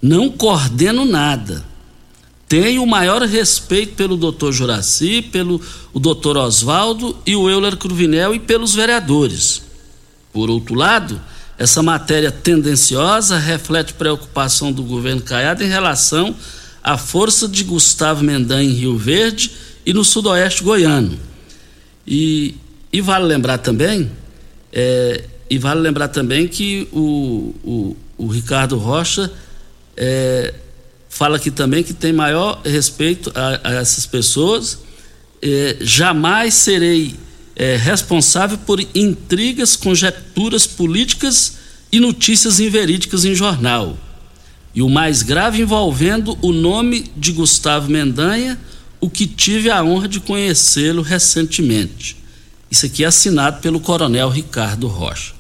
Não 0.03 0.29
coordeno 0.29 1.05
nada. 1.05 1.65
Tenho 2.51 2.83
o 2.83 2.87
maior 2.87 3.23
respeito 3.23 3.95
pelo 3.95 4.17
doutor 4.17 4.51
Juraci, 4.51 5.23
pelo 5.23 5.61
o 5.93 6.01
doutor 6.01 6.37
Oswaldo 6.37 7.17
e 7.25 7.37
o 7.37 7.49
Euler 7.49 7.77
Cruvinel 7.77 8.35
e 8.35 8.41
pelos 8.41 8.75
vereadores. 8.75 9.63
Por 10.33 10.51
outro 10.51 10.75
lado, 10.75 11.21
essa 11.57 11.81
matéria 11.81 12.33
tendenciosa 12.33 13.39
reflete 13.39 13.95
preocupação 13.95 14.73
do 14.73 14.83
governo 14.83 15.23
Caiado 15.23 15.63
em 15.63 15.69
relação 15.69 16.35
a 16.83 16.99
força 16.99 17.47
de 17.47 17.63
Gustavo 17.63 18.25
Mendan 18.25 18.65
em 18.65 18.73
Rio 18.73 18.99
Verde 18.99 19.53
e 19.87 19.93
no 19.93 20.03
sudoeste 20.05 20.65
goiano. 20.65 21.17
E, 22.05 22.57
e 22.93 23.01
vale 23.01 23.27
lembrar 23.27 23.59
também, 23.59 24.11
é, 24.73 25.23
e 25.49 25.57
vale 25.57 25.79
lembrar 25.79 26.09
também 26.09 26.49
que 26.49 26.89
o, 26.91 27.55
o, 27.63 27.97
o 28.19 28.27
Ricardo 28.27 28.77
Rocha 28.77 29.31
é, 29.97 30.53
fala 31.11 31.37
aqui 31.37 31.51
também 31.51 31.83
que 31.83 31.93
tem 31.93 32.13
maior 32.13 32.63
respeito 32.65 33.31
a, 33.35 33.61
a 33.69 33.75
essas 33.75 34.07
pessoas. 34.07 34.79
É, 35.43 35.77
jamais 35.81 36.55
serei 36.55 37.15
é, 37.57 37.77
responsável 37.77 38.57
por 38.57 38.81
intrigas, 38.95 39.77
conjecturas 39.77 40.67
políticas 40.67 41.59
e 41.93 42.01
notícias 42.01 42.61
inverídicas 42.61 43.27
em 43.27 43.35
jornal. 43.35 43.99
E 44.75 44.81
o 44.81 44.89
mais 44.89 45.23
grave 45.23 45.61
envolvendo 45.61 46.39
o 46.41 46.53
nome 46.53 47.11
de 47.17 47.33
Gustavo 47.33 47.91
Mendanha, 47.91 48.59
o 49.01 49.11
que 49.11 49.27
tive 49.27 49.69
a 49.69 49.83
honra 49.83 50.07
de 50.07 50.21
conhecê-lo 50.21 51.03
recentemente. 51.03 52.17
Isso 52.71 52.87
aqui 52.87 53.03
é 53.03 53.09
assinado 53.09 53.61
pelo 53.61 53.81
Coronel 53.81 54.29
Ricardo 54.29 54.87
Rocha. 54.87 55.40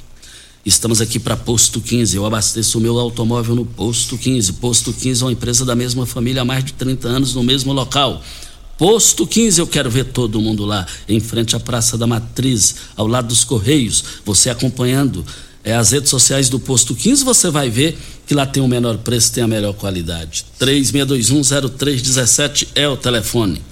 Estamos 0.64 1.00
aqui 1.00 1.18
para 1.18 1.36
Posto 1.38 1.80
15. 1.80 2.14
Eu 2.14 2.26
abasteço 2.26 2.76
o 2.76 2.80
meu 2.80 2.98
automóvel 2.98 3.54
no 3.54 3.64
Posto 3.64 4.18
15. 4.18 4.52
Posto 4.54 4.92
15 4.92 5.22
é 5.22 5.24
uma 5.24 5.32
empresa 5.32 5.64
da 5.64 5.74
mesma 5.74 6.04
família 6.04 6.42
há 6.42 6.44
mais 6.44 6.62
de 6.62 6.74
30 6.74 7.08
anos 7.08 7.34
no 7.34 7.42
mesmo 7.42 7.72
local. 7.72 8.22
Posto 8.76 9.26
15, 9.26 9.58
eu 9.60 9.66
quero 9.66 9.90
ver 9.90 10.04
todo 10.06 10.38
mundo 10.40 10.66
lá, 10.66 10.86
em 11.08 11.20
frente 11.20 11.56
à 11.56 11.60
Praça 11.60 11.98
da 11.98 12.06
Matriz, 12.06 12.76
ao 12.94 13.06
lado 13.06 13.28
dos 13.28 13.42
Correios. 13.42 14.04
Você 14.24 14.50
acompanhando 14.50 15.24
é, 15.64 15.74
as 15.74 15.92
redes 15.92 16.10
sociais 16.10 16.50
do 16.50 16.60
Posto 16.60 16.94
15, 16.94 17.24
você 17.24 17.48
vai 17.50 17.70
ver 17.70 17.96
que 18.26 18.34
lá 18.34 18.44
tem 18.44 18.62
o 18.62 18.68
menor 18.68 18.98
preço, 18.98 19.32
tem 19.32 19.42
a 19.42 19.48
melhor 19.48 19.72
qualidade. 19.72 20.44
36210317 20.60 22.68
é 22.74 22.86
o 22.86 22.98
telefone. 22.98 23.62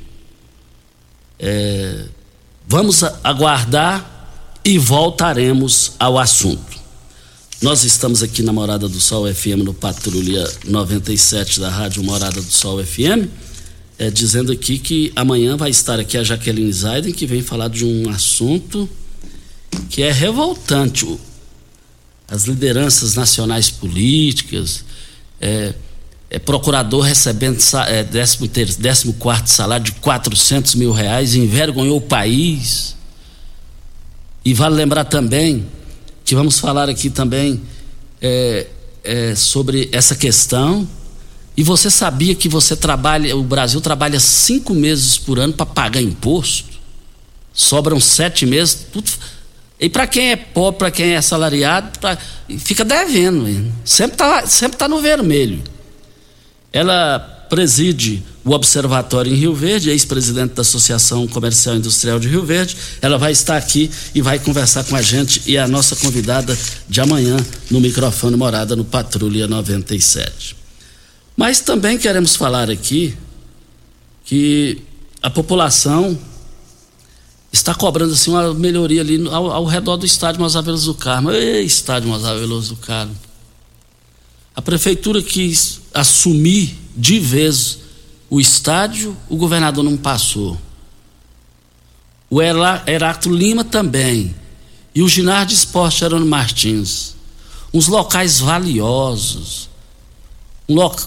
É, 1.39 2.05
vamos 2.69 3.03
aguardar 3.25 4.61
e 4.65 4.79
voltaremos 4.79 5.93
ao 5.99 6.19
assunto. 6.19 6.79
Nós 7.63 7.83
estamos 7.85 8.23
aqui 8.23 8.43
na 8.43 8.53
Morada 8.53 8.89
do 8.89 9.01
Sol 9.01 9.33
FM, 9.33 9.65
no 9.65 9.73
Patrulha 9.75 10.47
97 10.67 11.61
da 11.61 11.71
Rádio 11.71 12.03
Morada 12.03 12.41
do 12.41 12.51
Sol 12.51 12.85
FM 12.85 13.29
é, 14.01 14.11
dizendo 14.11 14.51
aqui 14.51 14.79
que 14.79 15.13
amanhã 15.15 15.59
vai 15.59 15.69
estar 15.69 16.01
aqui 16.01 16.17
a 16.17 16.25
Jaqueline 16.25 16.73
Zaiden, 16.73 17.13
que 17.13 17.27
vem 17.27 17.43
falar 17.43 17.69
de 17.69 17.85
um 17.85 18.09
assunto 18.09 18.89
que 19.91 20.01
é 20.01 20.11
revoltante. 20.11 21.07
As 22.27 22.45
lideranças 22.45 23.15
nacionais 23.15 23.69
políticas, 23.69 24.87
é, 25.41 25.75
é 26.29 26.39
procurador 26.39 27.01
recebendo 27.01 27.59
é, 27.89 28.05
14 28.05 29.13
quarto 29.19 29.49
salário 29.49 29.85
de 29.85 29.93
400 29.93 30.75
mil 30.75 30.93
reais, 30.93 31.35
envergonhou 31.35 31.99
o 31.99 32.01
país. 32.01 32.97
E 34.45 34.55
vale 34.55 34.75
lembrar 34.75 35.05
também 35.05 35.67
que 36.25 36.35
vamos 36.35 36.59
falar 36.59 36.89
aqui 36.89 37.11
também 37.11 37.61
é, 38.21 38.67
é, 39.03 39.35
sobre 39.35 39.89
essa 39.93 40.15
questão 40.15 40.87
e 41.57 41.63
você 41.63 41.91
sabia 41.91 42.35
que 42.35 42.49
você 42.49 42.75
trabalha, 42.75 43.37
o 43.37 43.43
Brasil 43.43 43.81
trabalha 43.83 44.19
cinco 44.19 44.73
meses 44.75 45.19
por 45.19 45.39
ano 45.39 45.53
para 45.53 45.67
pagar 45.67 46.01
imposto? 46.01 46.71
Sobram 47.53 48.01
sete 48.01 48.47
meses, 48.47 48.87
tudo. 48.91 49.11
E 49.81 49.89
para 49.89 50.07
quem 50.07 50.31
é 50.31 50.37
pobre, 50.37 50.79
para 50.79 50.91
quem 50.91 51.13
é 51.13 51.17
assalariado, 51.17 51.99
pra, 51.99 52.19
fica 52.59 52.85
devendo. 52.85 53.73
Sempre 53.85 54.13
está 54.13 54.47
sempre 54.47 54.77
tá 54.77 54.87
no 54.87 55.01
vermelho. 55.01 55.63
Ela 56.71 57.19
preside 57.49 58.23
o 58.45 58.53
Observatório 58.53 59.33
em 59.33 59.35
Rio 59.35 59.55
Verde, 59.55 59.91
ex-presidente 59.91 60.55
da 60.55 60.63
Associação 60.63 61.27
Comercial 61.27 61.75
e 61.75 61.79
Industrial 61.79 62.21
de 62.21 62.29
Rio 62.29 62.45
Verde. 62.45 62.77
Ela 63.01 63.17
vai 63.17 63.33
estar 63.33 63.57
aqui 63.57 63.91
e 64.15 64.21
vai 64.21 64.39
conversar 64.39 64.85
com 64.85 64.95
a 64.95 65.03
gente 65.03 65.43
e 65.47 65.57
a 65.57 65.67
nossa 65.67 65.97
convidada 65.97 66.57
de 66.89 67.01
amanhã 67.01 67.37
no 67.71 67.81
microfone 67.81 68.37
Morada 68.37 68.77
no 68.77 68.85
Patrulha 68.85 69.49
97. 69.49 70.57
Mas 71.37 71.61
também 71.61 71.99
queremos 71.99 72.37
falar 72.37 72.71
aqui 72.71 73.17
que 74.25 74.83
a 75.23 75.31
população 75.31 76.19
está 77.53 77.75
cobrando 77.75 78.13
assim 78.13 78.31
uma 78.31 78.55
melhoria 78.55 79.01
ali 79.01 79.27
ao, 79.29 79.51
ao 79.51 79.65
redor 79.65 79.97
do 79.97 80.07
estádio 80.07 80.41
Mozavelos 80.41 80.85
do 80.85 80.95
Carmo. 80.95 81.31
Ei, 81.31 81.65
estádio 81.65 82.09
Mozavelos 82.09 82.69
do 82.69 82.77
Carmo. 82.77 83.17
A 84.55 84.63
prefeitura 84.63 85.23
quis 85.23 85.81
assumir 85.93 86.77
de 86.97 87.19
vez 87.19 87.79
o 88.29 88.41
estádio, 88.41 89.17
o 89.29 89.37
governador 89.37 89.83
não 89.83 89.97
passou. 89.97 90.61
O 92.29 92.41
Heráclito 92.41 93.35
Lima 93.35 93.65
também. 93.65 94.35
E 94.95 95.03
o 95.03 95.09
ginásio 95.09 95.49
de 95.49 95.55
esporte 95.55 96.01
Jerônimo 96.01 96.31
Martins. 96.31 97.17
Uns 97.73 97.89
locais 97.89 98.39
valiosos 98.39 99.71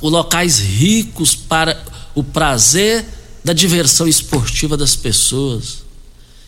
locais 0.02 0.60
ricos 0.60 1.36
para 1.36 1.82
o 2.14 2.24
prazer 2.24 3.06
da 3.44 3.54
diversão 3.54 4.08
esportiva 4.08 4.76
das 4.76 4.96
pessoas. 4.96 5.83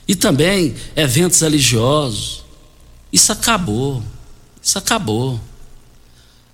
E 0.08 0.16
também 0.16 0.76
eventos 0.96 1.40
religiosos. 1.40 2.44
Isso 3.12 3.32
acabou. 3.32 4.04
Isso 4.62 4.78
acabou. 4.78 5.40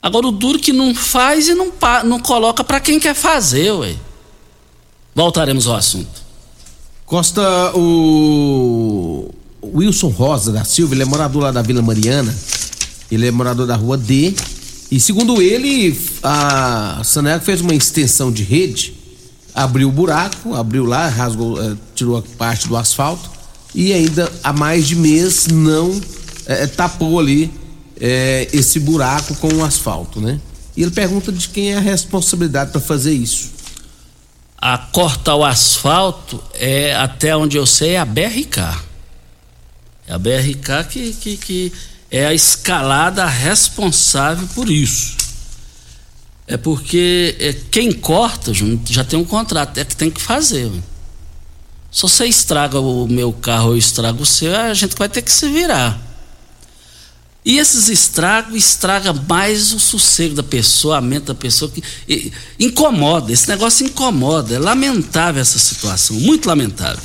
Agora 0.02 0.28
o 0.28 0.32
duro 0.32 0.58
que 0.58 0.74
não 0.74 0.96
faz 0.96 1.48
e 1.48 1.54
não, 1.54 1.72
não 2.06 2.20
coloca 2.20 2.64
para 2.64 2.80
quem 2.80 3.00
quer 3.00 3.14
fazer, 3.14 3.72
ué. 3.72 3.96
Voltaremos 5.14 5.68
ao 5.68 5.76
assunto. 5.76 6.22
Costa, 7.06 7.72
o 7.76 9.30
Wilson 9.64 10.08
Rosa 10.08 10.52
da 10.52 10.64
Silva, 10.64 10.96
ele 10.96 11.04
é 11.04 11.06
morador 11.06 11.44
lá 11.44 11.52
da 11.52 11.62
Vila 11.62 11.82
Mariana. 11.82 12.36
Ele 13.12 13.28
é 13.28 13.32
morador 13.32 13.68
da 13.68 13.76
rua 13.76 13.98
D. 13.98 14.34
E 14.90 15.00
segundo 15.00 15.42
ele, 15.42 16.00
a 16.24 17.02
Saneago 17.04 17.44
fez 17.44 17.62
uma 17.62 17.76
extensão 17.76 18.32
de 18.32 18.44
rede, 18.44 18.94
abriu 19.54 19.90
o 19.90 19.92
buraco, 19.92 20.54
abriu 20.54 20.86
lá, 20.86 21.08
rasgou, 21.08 21.62
eh, 21.62 21.76
tirou 21.96 22.18
a 22.18 22.22
parte 22.38 22.68
do 22.68 22.76
asfalto 22.76 23.41
e 23.74 23.94
ainda 23.94 24.32
há 24.44 24.52
mais 24.54 24.88
de 24.88 24.96
mês 24.96 25.48
não 25.48 26.00
eh, 26.46 26.68
tapou 26.68 27.20
ali 27.20 27.52
eh, 28.00 28.48
esse 28.52 28.80
buraco 28.80 29.36
com 29.36 29.54
o 29.54 29.64
asfalto, 29.64 30.20
né? 30.20 30.40
E 30.76 30.82
ele 30.82 30.92
pergunta 30.92 31.32
de 31.32 31.50
quem 31.50 31.74
é 31.74 31.78
a 31.78 31.82
responsabilidade 31.82 32.72
para 32.72 32.82
fazer 32.82 33.14
isso 33.14 33.62
a 34.62 34.78
cortar 34.78 35.36
o 35.36 35.44
asfalto 35.44 36.42
é 36.54 36.96
até 36.96 37.36
onde 37.36 37.58
eu 37.58 37.66
sei 37.66 37.92
é 37.92 38.00
a 38.00 38.06
BRK. 38.06 38.60
É 40.08 40.14
a 40.14 40.20
BRK 40.20 40.84
que, 40.88 41.14
que, 41.14 41.38
que 41.38 41.74
é 42.12 42.28
a 42.28 42.34
escalada 42.34 43.26
responsável 43.26 44.48
por 44.54 44.70
isso. 44.70 45.18
É 46.46 46.58
porque 46.58 47.36
é, 47.40 47.54
quem 47.72 47.92
corta 47.92 48.52
já 48.86 49.04
tem 49.04 49.18
um 49.18 49.26
contrato, 49.26 49.80
é 49.80 49.86
que 49.86 49.96
tem 49.96 50.12
que 50.12 50.22
fazer. 50.22 50.72
Se 51.92 52.04
você 52.04 52.26
estraga 52.26 52.80
o 52.80 53.06
meu 53.08 53.34
carro 53.34 53.70
ou 53.70 53.78
estraga 53.78 54.22
o 54.22 54.26
seu, 54.26 54.56
a 54.56 54.74
gente 54.74 54.96
vai 54.96 55.10
ter 55.10 55.22
que 55.22 55.32
se 55.32 55.48
virar. 55.50 56.00
E 57.44 57.58
esses 57.58 57.90
estragos 57.90 58.56
estraga 58.56 59.12
mais 59.12 59.74
o 59.74 59.80
sossego 59.80 60.36
da 60.36 60.44
pessoa, 60.44 60.98
a 60.98 61.02
mente 61.02 61.26
da 61.26 61.36
pessoa 61.36 61.70
que 61.70 61.84
e, 62.08 62.32
incomoda, 62.60 63.34
esse 63.34 63.50
negócio 63.50 63.86
incomoda, 63.86 64.56
é 64.56 64.60
lamentável 64.60 65.42
essa 65.42 65.58
situação, 65.58 66.16
muito 66.18 66.48
lamentável. 66.48 67.04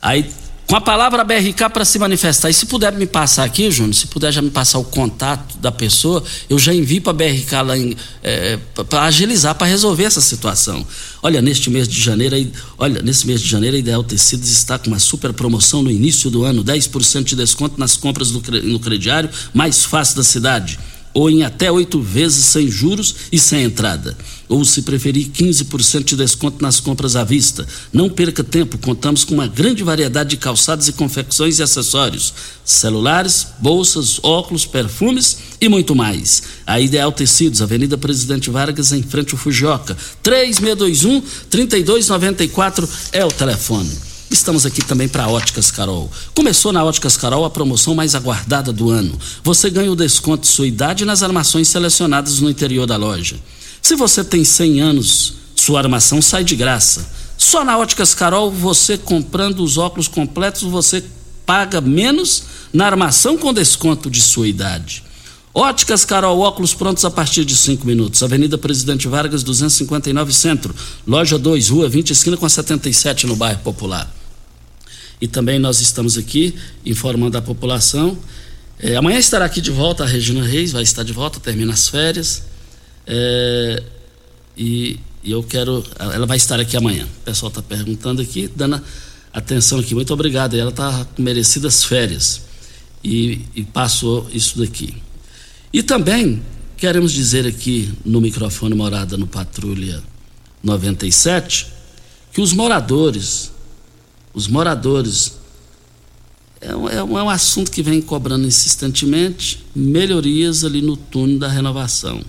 Aí 0.00 0.28
com 0.66 0.74
a 0.74 0.80
palavra 0.80 1.22
BRK 1.22 1.70
para 1.72 1.84
se 1.84 1.98
manifestar. 1.98 2.50
E 2.50 2.54
se 2.54 2.66
puder 2.66 2.92
me 2.92 3.06
passar 3.06 3.44
aqui, 3.44 3.70
Júnior, 3.70 3.94
se 3.94 4.08
puder 4.08 4.32
já 4.32 4.42
me 4.42 4.50
passar 4.50 4.78
o 4.78 4.84
contato 4.84 5.56
da 5.58 5.70
pessoa, 5.70 6.22
eu 6.50 6.58
já 6.58 6.74
envio 6.74 7.00
para 7.00 7.10
a 7.10 7.14
BRK 7.14 7.52
lá 7.64 7.74
é, 8.22 8.58
para 8.88 9.02
agilizar, 9.04 9.54
para 9.54 9.66
resolver 9.66 10.04
essa 10.04 10.20
situação. 10.20 10.84
Olha, 11.22 11.40
neste 11.40 11.70
mês 11.70 11.86
de 11.86 12.00
janeiro, 12.00 12.36
olha, 12.76 13.00
nesse 13.00 13.26
mês 13.26 13.40
de 13.40 13.48
janeiro, 13.48 13.76
a 13.76 13.78
Ideal 13.78 14.02
Tecidos 14.02 14.50
está 14.50 14.78
com 14.78 14.88
uma 14.88 14.98
super 14.98 15.32
promoção 15.32 15.82
no 15.82 15.90
início 15.90 16.30
do 16.30 16.44
ano, 16.44 16.64
10% 16.64 17.22
de 17.22 17.36
desconto 17.36 17.78
nas 17.78 17.96
compras 17.96 18.30
no 18.30 18.80
crediário 18.80 19.30
mais 19.54 19.84
fácil 19.84 20.16
da 20.16 20.24
cidade 20.24 20.78
ou 21.16 21.30
em 21.30 21.44
até 21.44 21.72
oito 21.72 21.98
vezes 21.98 22.44
sem 22.44 22.70
juros 22.70 23.14
e 23.32 23.38
sem 23.38 23.62
entrada. 23.62 24.14
Ou, 24.50 24.62
se 24.66 24.82
preferir, 24.82 25.28
15% 25.28 26.04
de 26.04 26.14
desconto 26.14 26.62
nas 26.62 26.78
compras 26.78 27.16
à 27.16 27.24
vista. 27.24 27.66
Não 27.90 28.10
perca 28.10 28.44
tempo, 28.44 28.76
contamos 28.76 29.24
com 29.24 29.32
uma 29.32 29.46
grande 29.46 29.82
variedade 29.82 30.28
de 30.28 30.36
calçados 30.36 30.88
e 30.88 30.92
confecções 30.92 31.58
e 31.58 31.62
acessórios: 31.62 32.34
celulares, 32.62 33.46
bolsas, 33.58 34.20
óculos, 34.22 34.66
perfumes 34.66 35.38
e 35.58 35.70
muito 35.70 35.96
mais. 35.96 36.42
A 36.66 36.78
Ideal 36.78 37.10
Tecidos, 37.10 37.62
Avenida 37.62 37.96
Presidente 37.96 38.50
Vargas, 38.50 38.92
em 38.92 39.02
frente 39.02 39.32
ao 39.32 39.38
Fujioka. 39.38 39.96
3621 40.22 41.22
3294 41.48 42.86
é 43.10 43.24
o 43.24 43.28
telefone. 43.28 44.15
Estamos 44.30 44.66
aqui 44.66 44.84
também 44.84 45.06
para 45.06 45.28
Óticas 45.28 45.70
Carol. 45.70 46.10
Começou 46.34 46.72
na 46.72 46.84
Óticas 46.84 47.16
Carol 47.16 47.44
a 47.44 47.50
promoção 47.50 47.94
mais 47.94 48.14
aguardada 48.14 48.72
do 48.72 48.90
ano. 48.90 49.16
Você 49.44 49.70
ganha 49.70 49.90
o 49.90 49.96
desconto 49.96 50.42
de 50.42 50.48
sua 50.48 50.66
idade 50.66 51.04
nas 51.04 51.22
armações 51.22 51.68
selecionadas 51.68 52.40
no 52.40 52.50
interior 52.50 52.86
da 52.86 52.96
loja. 52.96 53.36
Se 53.80 53.94
você 53.94 54.24
tem 54.24 54.44
100 54.44 54.80
anos, 54.80 55.34
sua 55.54 55.78
armação 55.78 56.20
sai 56.20 56.42
de 56.42 56.56
graça. 56.56 57.08
Só 57.38 57.64
na 57.64 57.78
Óticas 57.78 58.14
Carol, 58.14 58.50
você 58.50 58.98
comprando 58.98 59.62
os 59.62 59.78
óculos 59.78 60.08
completos, 60.08 60.62
você 60.62 61.04
paga 61.44 61.80
menos 61.80 62.42
na 62.72 62.86
armação 62.86 63.38
com 63.38 63.54
desconto 63.54 64.10
de 64.10 64.20
sua 64.20 64.48
idade. 64.48 65.04
Óticas 65.54 66.04
Carol, 66.04 66.40
óculos 66.40 66.74
prontos 66.74 67.04
a 67.04 67.10
partir 67.10 67.44
de 67.44 67.56
5 67.56 67.86
minutos. 67.86 68.22
Avenida 68.22 68.58
Presidente 68.58 69.06
Vargas, 69.06 69.44
259 69.44 70.32
Centro. 70.32 70.74
Loja 71.06 71.38
2, 71.38 71.68
Rua 71.68 71.88
20, 71.88 72.10
esquina 72.10 72.36
com 72.36 72.48
77, 72.48 73.26
no 73.26 73.36
bairro 73.36 73.60
Popular. 73.60 74.15
E 75.20 75.26
também 75.26 75.58
nós 75.58 75.80
estamos 75.80 76.18
aqui 76.18 76.54
informando 76.84 77.38
a 77.38 77.42
população. 77.42 78.18
É, 78.78 78.96
amanhã 78.96 79.18
estará 79.18 79.46
aqui 79.46 79.60
de 79.60 79.70
volta 79.70 80.04
a 80.04 80.06
Regina 80.06 80.44
Reis, 80.44 80.72
vai 80.72 80.82
estar 80.82 81.02
de 81.02 81.12
volta, 81.12 81.40
termina 81.40 81.72
as 81.72 81.88
férias. 81.88 82.42
É, 83.06 83.82
e, 84.56 85.00
e, 85.24 85.32
eu 85.32 85.42
quero. 85.42 85.84
Ela 85.98 86.26
vai 86.26 86.36
estar 86.36 86.60
aqui 86.60 86.76
amanhã. 86.76 87.04
O 87.04 87.24
pessoal 87.24 87.48
está 87.48 87.62
perguntando 87.62 88.20
aqui, 88.20 88.48
dando 88.54 88.80
atenção 89.32 89.78
aqui. 89.78 89.94
Muito 89.94 90.12
obrigado. 90.12 90.54
Ela 90.54 90.70
está 90.70 91.06
com 91.16 91.22
merecidas 91.22 91.84
férias. 91.84 92.42
E, 93.02 93.40
e 93.54 93.62
passou 93.62 94.28
isso 94.32 94.58
daqui. 94.58 94.94
E 95.72 95.82
também 95.82 96.42
queremos 96.76 97.12
dizer 97.12 97.46
aqui 97.46 97.92
no 98.04 98.20
microfone 98.20 98.74
Morada 98.74 99.16
no 99.16 99.26
Patrulha 99.26 100.02
97 100.62 101.66
que 102.32 102.40
os 102.40 102.52
moradores 102.52 103.52
os 104.36 104.46
moradores. 104.46 105.32
É 106.60 106.76
um, 106.76 106.88
é 106.88 107.22
um, 107.22 107.28
assunto 107.28 107.70
que 107.70 107.82
vem 107.82 108.02
cobrando 108.02 108.46
insistentemente 108.46 109.64
melhorias 109.74 110.62
ali 110.62 110.82
no 110.82 110.96
túnel 110.96 111.38
da 111.38 111.48
renovação. 111.48 112.22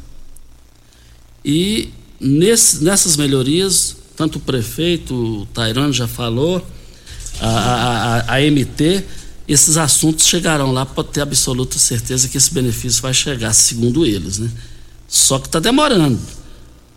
E 1.44 1.90
nesse, 2.20 2.84
nessas 2.84 3.18
melhorias, 3.18 3.98
tanto 4.16 4.38
o 4.38 4.42
prefeito, 4.42 5.14
o 5.14 5.46
Tairano 5.48 5.92
já 5.92 6.08
falou, 6.08 6.66
a, 7.42 7.48
a, 7.48 8.36
a, 8.36 8.42
MT, 8.42 9.04
esses 9.48 9.76
assuntos 9.78 10.26
chegarão 10.26 10.72
lá 10.72 10.86
para 10.86 11.04
ter 11.04 11.22
absoluta 11.22 11.78
certeza 11.78 12.28
que 12.30 12.38
esse 12.38 12.54
benefício 12.54 13.02
vai 13.02 13.14
chegar, 13.14 13.54
segundo 13.54 14.06
eles. 14.06 14.40
Né? 14.40 14.50
Só 15.08 15.40
que 15.40 15.48
está 15.48 15.60
demorando. 15.60 16.20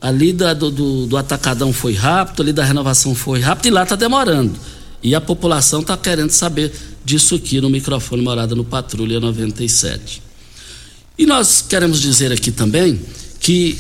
Ali 0.00 0.32
da, 0.32 0.54
do, 0.54 0.70
do, 0.70 1.06
do, 1.06 1.16
atacadão 1.16 1.72
foi 1.72 1.94
rápido, 1.94 2.42
ali 2.42 2.52
da 2.52 2.64
renovação 2.64 3.14
foi 3.14 3.40
rápido 3.40 3.66
e 3.66 3.70
lá 3.70 3.82
está 3.82 3.96
demorando. 3.96 4.58
E 5.02 5.14
a 5.14 5.20
população 5.20 5.80
está 5.80 5.96
querendo 5.96 6.30
saber 6.30 6.72
disso 7.04 7.34
aqui 7.34 7.60
no 7.60 7.70
microfone 7.70 8.22
Morada 8.22 8.54
no 8.54 8.64
Patrulha 8.64 9.18
97. 9.18 10.22
E 11.18 11.26
nós 11.26 11.62
queremos 11.66 12.00
dizer 12.00 12.32
aqui 12.32 12.50
também 12.50 13.00
que 13.40 13.78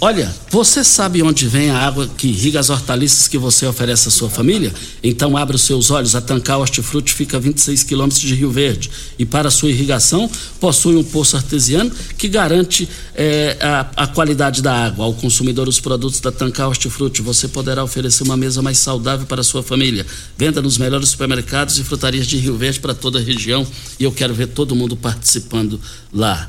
Olha, 0.00 0.32
você 0.48 0.84
sabe 0.84 1.20
onde 1.24 1.48
vem 1.48 1.70
a 1.70 1.78
água 1.78 2.06
que 2.06 2.28
irriga 2.28 2.60
as 2.60 2.70
hortaliças 2.70 3.26
que 3.26 3.36
você 3.36 3.66
oferece 3.66 4.06
à 4.06 4.10
sua 4.12 4.30
família? 4.30 4.72
Então 5.02 5.36
abra 5.36 5.56
os 5.56 5.62
seus 5.62 5.90
olhos. 5.90 6.14
A 6.14 6.20
Tancar 6.20 6.60
Hortifruti 6.60 7.12
fica 7.12 7.36
a 7.36 7.40
26 7.40 7.82
quilômetros 7.82 8.20
de 8.20 8.32
Rio 8.32 8.48
Verde 8.48 8.88
e 9.18 9.26
para 9.26 9.50
sua 9.50 9.70
irrigação 9.70 10.30
possui 10.60 10.94
um 10.94 11.02
poço 11.02 11.36
artesiano 11.36 11.90
que 12.16 12.28
garante 12.28 12.88
eh, 13.12 13.56
a, 13.60 14.04
a, 14.04 14.06
qualidade 14.06 14.62
da 14.62 14.72
água. 14.72 15.04
Ao 15.04 15.12
consumidor 15.14 15.66
os 15.66 15.80
produtos 15.80 16.20
da 16.20 16.30
Tancar 16.30 16.68
Hortifruti, 16.68 17.20
você 17.20 17.48
poderá 17.48 17.82
oferecer 17.82 18.22
uma 18.22 18.36
mesa 18.36 18.62
mais 18.62 18.78
saudável 18.78 19.26
para 19.26 19.40
a 19.40 19.44
sua 19.44 19.64
família. 19.64 20.06
Venda 20.36 20.62
nos 20.62 20.78
melhores 20.78 21.08
supermercados 21.08 21.76
e 21.76 21.82
frutarias 21.82 22.28
de 22.28 22.36
Rio 22.36 22.56
Verde 22.56 22.78
para 22.78 22.94
toda 22.94 23.18
a 23.18 23.22
região 23.22 23.66
e 23.98 24.04
eu 24.04 24.12
quero 24.12 24.32
ver 24.32 24.46
todo 24.46 24.76
mundo 24.76 24.96
participando 24.96 25.80
lá. 26.12 26.48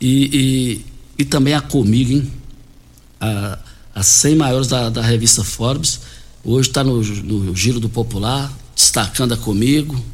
E, 0.00 0.80
e, 1.18 1.22
e 1.22 1.24
também 1.26 1.52
a 1.52 1.60
Comigo, 1.60 2.12
hein? 2.12 2.41
A, 3.22 3.58
as 3.94 4.06
100 4.06 4.34
maiores 4.34 4.66
da, 4.66 4.90
da 4.90 5.00
revista 5.00 5.44
Forbes. 5.44 6.00
Hoje 6.44 6.68
está 6.68 6.82
no, 6.82 7.00
no, 7.00 7.54
Giro 7.54 7.78
do 7.78 7.88
Popular, 7.88 8.52
destacando 8.74 9.32
a 9.32 9.36
Comigo. 9.36 10.04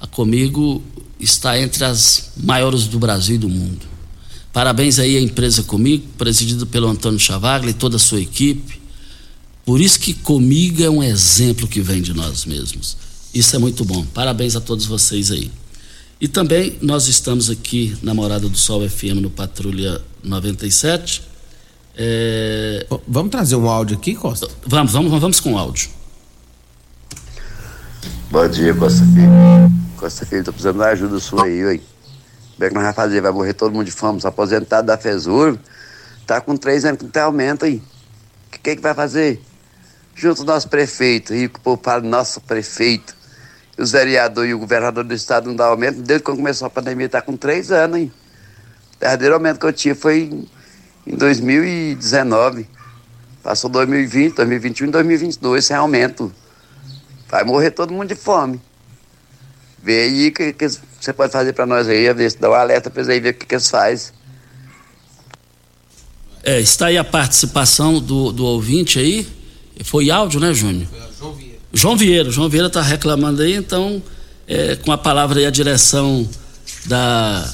A 0.00 0.06
Comigo 0.06 0.82
está 1.20 1.60
entre 1.60 1.84
as 1.84 2.32
maiores 2.38 2.86
do 2.86 2.98
Brasil 2.98 3.36
e 3.36 3.38
do 3.38 3.48
mundo. 3.48 3.86
Parabéns 4.52 4.98
aí 4.98 5.16
à 5.16 5.20
empresa 5.20 5.62
Comigo, 5.62 6.04
presidida 6.16 6.64
pelo 6.64 6.88
Antônio 6.88 7.18
Chavaglia 7.18 7.70
e 7.70 7.74
toda 7.74 7.96
a 7.96 8.00
sua 8.00 8.20
equipe. 8.20 8.80
Por 9.64 9.80
isso 9.80 10.00
que 10.00 10.14
Comigo 10.14 10.82
é 10.82 10.90
um 10.90 11.02
exemplo 11.02 11.68
que 11.68 11.80
vem 11.80 12.00
de 12.00 12.14
nós 12.14 12.46
mesmos. 12.46 12.96
Isso 13.32 13.54
é 13.54 13.58
muito 13.58 13.84
bom. 13.84 14.04
Parabéns 14.06 14.56
a 14.56 14.60
todos 14.60 14.86
vocês 14.86 15.30
aí. 15.30 15.50
E 16.20 16.28
também 16.28 16.76
nós 16.80 17.08
estamos 17.08 17.50
aqui 17.50 17.96
na 18.02 18.14
Morada 18.14 18.48
do 18.48 18.56
Sol 18.56 18.88
FM 18.88 19.20
no 19.20 19.30
Patrulha 19.30 20.00
97 20.22 21.31
é... 21.96 22.86
Vamos 23.06 23.30
trazer 23.30 23.56
um 23.56 23.68
áudio 23.68 23.96
aqui, 23.96 24.14
Costa? 24.14 24.48
Vamos, 24.66 24.92
vamos, 24.92 25.20
vamos 25.20 25.40
com 25.40 25.54
o 25.54 25.58
áudio. 25.58 25.90
Bom 28.30 28.48
dia, 28.48 28.74
Costa 28.74 29.04
Filho. 29.04 29.72
Costa 29.96 30.24
Filho, 30.24 30.44
tô 30.44 30.52
precisando 30.52 30.78
da 30.78 30.88
ajuda 30.88 31.20
sua 31.20 31.44
aí, 31.44 31.64
ué. 31.64 31.80
Como 32.56 32.64
é 32.64 32.68
que 32.68 32.74
nós 32.74 32.82
vamos 32.82 32.96
fazer? 32.96 33.20
Vai 33.20 33.32
morrer 33.32 33.52
todo 33.52 33.72
mundo 33.72 33.84
de 33.84 33.92
fome, 33.92 34.18
os 34.18 34.24
aposentados 34.24 34.86
da 34.86 34.96
FESUR. 34.96 35.58
Tá 36.26 36.40
com 36.40 36.56
três 36.56 36.84
anos 36.84 36.98
que 36.98 37.04
não 37.04 37.10
tem 37.10 37.22
aumento 37.22 37.64
aí. 37.64 37.76
O 37.76 38.50
que, 38.52 38.58
que, 38.58 38.76
que 38.76 38.82
vai 38.82 38.94
fazer? 38.94 39.42
Junto 40.14 40.42
o 40.42 40.44
nosso 40.44 40.68
prefeito, 40.68 41.32
que 41.32 41.46
o 41.46 41.60
povo 41.60 41.80
fala 41.82 42.02
nosso 42.02 42.40
prefeito. 42.40 43.14
Os 43.76 43.92
vereadores 43.92 44.50
e 44.50 44.54
o 44.54 44.58
governador 44.58 45.04
do 45.04 45.12
estado 45.12 45.48
não 45.48 45.56
dá 45.56 45.66
aumento. 45.66 46.00
Desde 46.00 46.22
quando 46.22 46.38
começou 46.38 46.66
a 46.66 46.70
pandemia, 46.70 47.08
tá 47.08 47.20
com 47.20 47.36
três 47.36 47.70
anos, 47.70 47.98
hein? 47.98 48.12
O 48.96 49.00
verdadeiro 49.00 49.34
aumento 49.34 49.58
que 49.58 49.66
eu 49.66 49.72
tinha 49.72 49.94
foi 49.94 50.46
em 51.06 51.16
2019. 51.16 52.66
Passou 53.42 53.68
2020, 53.70 54.36
2021 54.36 54.88
e 54.88 54.90
2022 54.90 55.64
sem 55.64 55.76
aumento. 55.76 56.32
Vai 57.28 57.44
morrer 57.44 57.70
todo 57.70 57.92
mundo 57.92 58.08
de 58.08 58.14
fome. 58.14 58.60
Vê 59.82 60.02
aí 60.02 60.28
o 60.28 60.32
que, 60.32 60.52
que 60.52 60.68
você 60.68 61.12
pode 61.12 61.32
fazer 61.32 61.52
para 61.52 61.66
nós 61.66 61.88
aí, 61.88 62.12
ver 62.12 62.30
se 62.30 62.38
dá 62.38 62.48
um 62.48 62.54
alerta 62.54 62.88
para 62.88 63.00
eles 63.00 63.08
aí 63.12 63.18
ver 63.18 63.30
o 63.30 63.34
que, 63.34 63.46
que 63.46 63.54
eles 63.54 63.68
fazem. 63.68 64.12
É, 66.44 66.60
está 66.60 66.86
aí 66.86 66.98
a 66.98 67.04
participação 67.04 68.00
do, 68.00 68.32
do 68.32 68.44
ouvinte 68.44 68.98
aí. 68.98 69.26
Foi 69.84 70.10
áudio, 70.10 70.38
né, 70.38 70.52
Júnior? 70.52 70.86
João 71.18 71.34
Vieira. 71.34 71.58
João 71.72 71.96
Vieira. 71.96 72.30
João 72.30 72.48
Vieira 72.48 72.66
está 72.68 72.82
reclamando 72.82 73.42
aí, 73.42 73.54
então, 73.54 74.00
é, 74.46 74.76
com 74.76 74.92
a 74.92 74.98
palavra 74.98 75.40
aí 75.40 75.46
a 75.46 75.50
direção 75.50 76.28
da, 76.86 77.52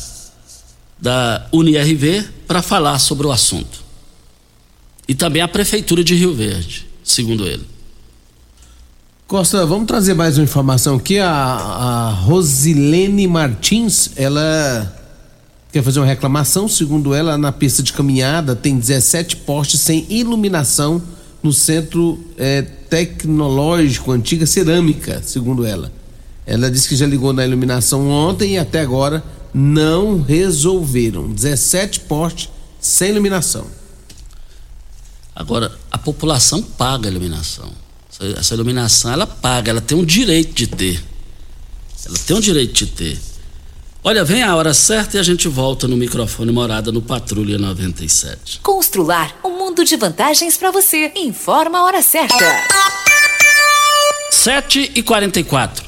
da 1.01 1.47
UniRV 1.53 2.25
para 2.47 2.63
falar 2.63 2.99
sobre 2.99 3.27
o 3.27 3.33
assunto. 3.33 3.83
E 5.07 5.15
também 5.15 5.41
a 5.41 5.49
Prefeitura 5.49 6.05
de 6.05 6.15
Rio 6.15 6.35
Verde, 6.35 6.87
segundo 7.03 7.47
ele. 7.47 7.65
Costa, 9.27 9.65
vamos 9.67 9.87
trazer 9.87 10.15
mais 10.15 10.39
uma 10.39 10.45
informação 10.45 10.97
aqui. 10.97 11.19
A, 11.19 11.31
a 11.31 12.11
Rosilene 12.11 13.27
Martins, 13.27 14.11
ela 14.17 14.95
quer 15.71 15.83
fazer 15.83 16.01
uma 16.01 16.07
reclamação. 16.07 16.67
Segundo 16.67 17.15
ela, 17.15 17.37
na 17.37 17.53
pista 17.53 17.83
de 17.83 17.93
caminhada 17.93 18.57
tem 18.57 18.79
17 18.79 19.37
postes 19.37 19.81
sem 19.81 20.07
iluminação 20.09 21.03
no 21.43 21.53
centro 21.53 22.19
é, 22.37 22.63
tecnológico 22.63 24.13
Antiga 24.13 24.47
Cerâmica, 24.47 25.23
segundo 25.23 25.65
ela. 25.65 25.93
Ela 26.47 26.71
disse 26.71 26.89
que 26.89 26.97
já 26.97 27.07
ligou 27.07 27.33
na 27.33 27.47
iluminação 27.47 28.09
ontem 28.09 28.55
e 28.55 28.59
até 28.59 28.81
agora 28.81 29.23
não 29.53 30.23
resolveram. 30.23 31.33
17 31.33 32.01
postes 32.01 32.49
sem 32.81 33.11
iluminação. 33.11 33.67
Agora, 35.35 35.73
a 35.91 35.99
população 35.99 36.63
paga 36.63 37.09
a 37.09 37.11
iluminação. 37.11 37.71
Essa 38.37 38.55
iluminação 38.55 39.13
ela 39.13 39.27
paga, 39.27 39.71
ela 39.71 39.81
tem 39.81 39.97
um 39.97 40.05
direito 40.05 40.53
de 40.53 40.67
ter. 40.67 41.03
Ela 42.05 42.19
tem 42.19 42.37
um 42.37 42.41
direito 42.41 42.73
de 42.73 42.87
ter. 42.87 43.19
Olha, 44.03 44.25
vem 44.25 44.43
a 44.43 44.55
hora 44.57 44.73
certa 44.75 45.17
e 45.17 45.21
a 45.21 45.23
gente 45.23 45.49
volta 45.49 45.87
no 45.87 45.97
microfone 45.97 46.51
morada 46.51 46.91
no 46.91 47.03
Patrulha 47.03 47.59
97. 47.59 48.61
Constrular 48.63 49.37
um 49.45 49.59
mundo 49.59 49.85
de 49.85 49.97
vantagens 49.97 50.57
para 50.57 50.71
você. 50.71 51.13
Informa 51.15 51.79
a 51.79 51.85
hora 51.85 52.03
certa. 52.03 52.37
7 54.31 54.93
e 54.95 55.03
44 55.03 55.88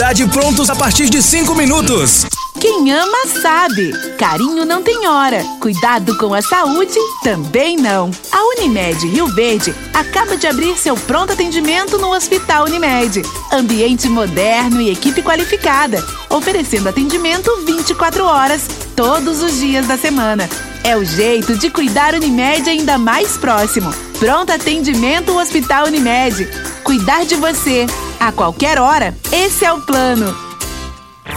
prontos 0.31 0.67
a 0.67 0.75
partir 0.75 1.11
de 1.11 1.21
5 1.21 1.53
minutos. 1.53 2.25
Quem 2.59 2.91
ama 2.91 3.27
sabe. 3.39 3.93
Carinho 4.17 4.65
não 4.65 4.81
tem 4.81 5.07
hora. 5.07 5.43
Cuidado 5.59 6.17
com 6.17 6.33
a 6.33 6.41
saúde 6.41 6.97
também 7.23 7.77
não. 7.77 8.09
A 8.31 8.43
Unimed 8.45 9.07
Rio 9.07 9.27
Verde 9.27 9.75
acaba 9.93 10.35
de 10.35 10.47
abrir 10.47 10.75
seu 10.75 10.95
pronto 10.95 11.33
atendimento 11.33 11.99
no 11.99 12.11
Hospital 12.15 12.65
Unimed. 12.65 13.21
Ambiente 13.53 14.09
moderno 14.09 14.81
e 14.81 14.89
equipe 14.89 15.21
qualificada, 15.21 16.03
oferecendo 16.31 16.89
atendimento 16.89 17.55
24 17.63 18.25
horas, 18.25 18.67
todos 18.95 19.43
os 19.43 19.59
dias 19.59 19.85
da 19.85 19.99
semana. 19.99 20.49
É 20.83 20.97
o 20.97 21.05
jeito 21.05 21.55
de 21.55 21.69
cuidar 21.69 22.15
Unimed 22.15 22.67
ainda 22.67 22.97
mais 22.97 23.37
próximo. 23.37 23.93
Pronto 24.21 24.51
atendimento 24.51 25.35
Hospital 25.35 25.87
Unimed. 25.87 26.47
Cuidar 26.83 27.25
de 27.25 27.33
você 27.33 27.87
a 28.19 28.31
qualquer 28.31 28.77
hora. 28.77 29.17
Esse 29.31 29.65
é 29.65 29.73
o 29.73 29.81
plano. 29.81 30.31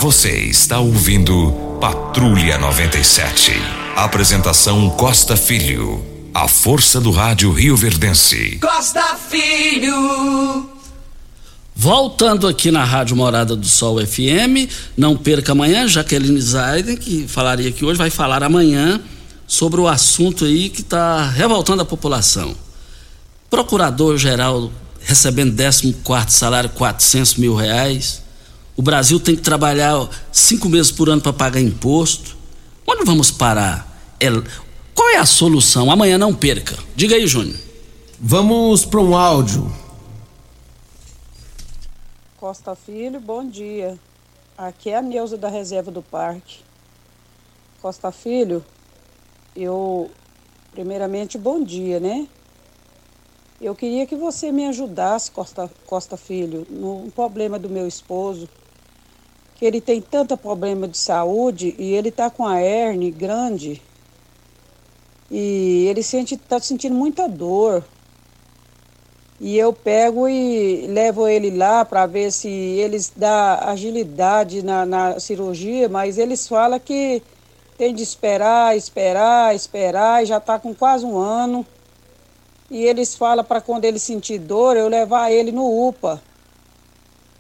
Você 0.01 0.29
está 0.41 0.81
ouvindo 0.81 1.51
Patrulha 1.81 2.59
97. 2.59 3.53
Apresentação 3.97 4.91
Costa 4.91 5.35
Filho. 5.35 6.05
A 6.35 6.47
força 6.47 7.01
do 7.01 7.11
rádio 7.11 7.51
Rio 7.53 7.75
Verdense. 7.75 8.59
Costa 8.61 9.17
Filho. 9.31 10.69
Voltando 11.75 12.47
aqui 12.47 12.71
na 12.71 12.85
Rádio 12.85 13.17
Morada 13.17 13.57
do 13.57 13.67
Sol 13.67 13.97
FM, 14.07 14.71
não 14.95 15.17
perca 15.17 15.53
amanhã, 15.53 15.89
Jaqueline 15.89 16.39
Zaiden, 16.39 16.99
que 16.99 17.27
falaria 17.27 17.71
aqui 17.71 17.83
hoje, 17.83 17.97
vai 17.97 18.11
falar 18.11 18.43
amanhã 18.43 19.01
sobre 19.47 19.81
o 19.81 19.89
assunto 19.89 20.45
aí 20.45 20.69
que 20.69 20.83
está 20.83 21.31
revoltando 21.31 21.81
a 21.81 21.87
população. 21.87 22.55
Procurador-Geral 23.51 24.71
recebendo 25.01 25.57
14 25.57 26.31
salário, 26.31 26.71
400 26.71 27.37
mil 27.37 27.55
reais. 27.55 28.23
O 28.77 28.83
Brasil 28.83 29.21
tem 29.21 29.37
que 29.37 29.43
trabalhar 29.43 30.09
cinco 30.33 30.69
meses 30.69 30.91
por 30.91 31.09
ano 31.09 31.21
para 31.21 31.33
pagar 31.33 31.61
imposto. 31.61 32.37
Onde 32.87 33.05
vamos 33.05 33.31
parar? 33.31 34.17
É, 34.19 34.29
qual 34.95 35.09
é 35.11 35.17
a 35.17 35.27
solução? 35.27 35.91
Amanhã 35.91 36.19
não 36.19 36.35
perca. 36.35 36.77
Diga 36.97 37.15
aí, 37.15 37.27
Júnior. 37.27 37.57
Vamos 38.19 38.85
para 38.85 39.01
um 39.01 39.17
áudio. 39.17 39.71
Costa 42.39 42.75
Filho, 42.75 43.21
bom 43.21 43.49
dia. 43.49 43.99
Aqui 44.57 44.91
é 44.91 44.97
a 44.97 45.03
Neuza 45.03 45.37
da 45.37 45.49
Reserva 45.49 45.91
do 45.91 46.03
Parque. 46.03 46.59
Costa 47.81 48.11
Filho, 48.11 48.65
eu, 49.55 50.11
primeiramente, 50.73 51.37
bom 51.37 51.63
dia, 51.63 52.01
né? 52.01 52.27
Eu 53.65 53.75
queria 53.75 54.07
que 54.07 54.15
você 54.15 54.53
me 54.53 54.67
ajudasse, 54.67 55.31
Costa, 55.31 55.71
Costa 55.87 56.19
Filho, 56.19 56.67
no 56.69 57.11
problema 57.13 57.59
do 57.59 57.71
meu 57.71 57.89
esposo. 57.89 58.47
que 59.55 59.65
ele 59.65 59.81
tem 59.81 60.03
tanto 60.03 60.37
problema 60.37 60.87
de 60.87 60.99
saúde 60.99 61.75
e 61.79 61.95
ele 61.95 62.11
está 62.11 62.29
com 62.29 62.47
a 62.47 62.61
hernia 62.61 63.11
grande 63.11 63.81
e 65.31 65.87
ele 65.89 66.03
sente 66.03 66.35
está 66.35 66.61
sentindo 66.61 66.95
muita 66.95 67.27
dor. 67.27 67.83
E 69.41 69.57
eu 69.57 69.73
pego 69.73 70.29
e 70.29 70.87
levo 70.89 71.27
ele 71.27 71.51
lá 71.51 71.87
para 71.87 72.05
ver 72.05 72.33
se 72.33 72.51
eles 72.51 73.11
dão 73.17 73.59
agilidade 73.63 74.63
na, 74.63 74.85
na 74.85 75.19
cirurgia, 75.19 75.89
mas 75.89 76.19
eles 76.19 76.47
falam 76.47 76.79
que 76.79 77.23
tem 77.79 77.95
de 77.95 78.03
esperar, 78.03 78.77
esperar, 78.77 79.55
esperar, 79.55 80.23
e 80.23 80.27
já 80.27 80.37
está 80.37 80.59
com 80.59 80.75
quase 80.75 81.07
um 81.07 81.17
ano. 81.17 81.67
E 82.71 82.85
eles 82.85 83.15
falam 83.15 83.45
para 83.45 83.61
quando 83.61 83.85
ele 83.85 83.99
sentir 83.99 84.39
dor, 84.39 84.77
eu 84.77 84.89
levar 84.89 85.31
ele 85.31 85.53
no 85.53 85.89
UPA. 85.89 86.23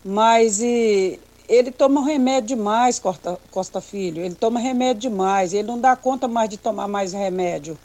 Mas 0.05 0.61
e, 0.61 1.19
ele 1.49 1.71
toma 1.71 2.05
remédio 2.05 2.57
demais, 2.57 2.99
Costa, 2.99 3.39
Costa 3.51 3.81
Filho. 3.81 4.23
Ele 4.23 4.35
toma 4.35 4.61
remédio 4.61 5.11
demais. 5.11 5.53
Ele 5.53 5.67
não 5.67 5.79
dá 5.79 5.97
conta 5.97 6.29
mais 6.29 6.49
de 6.49 6.57
tomar 6.57 6.89
mais 6.89 7.13
remédio. 7.13 7.79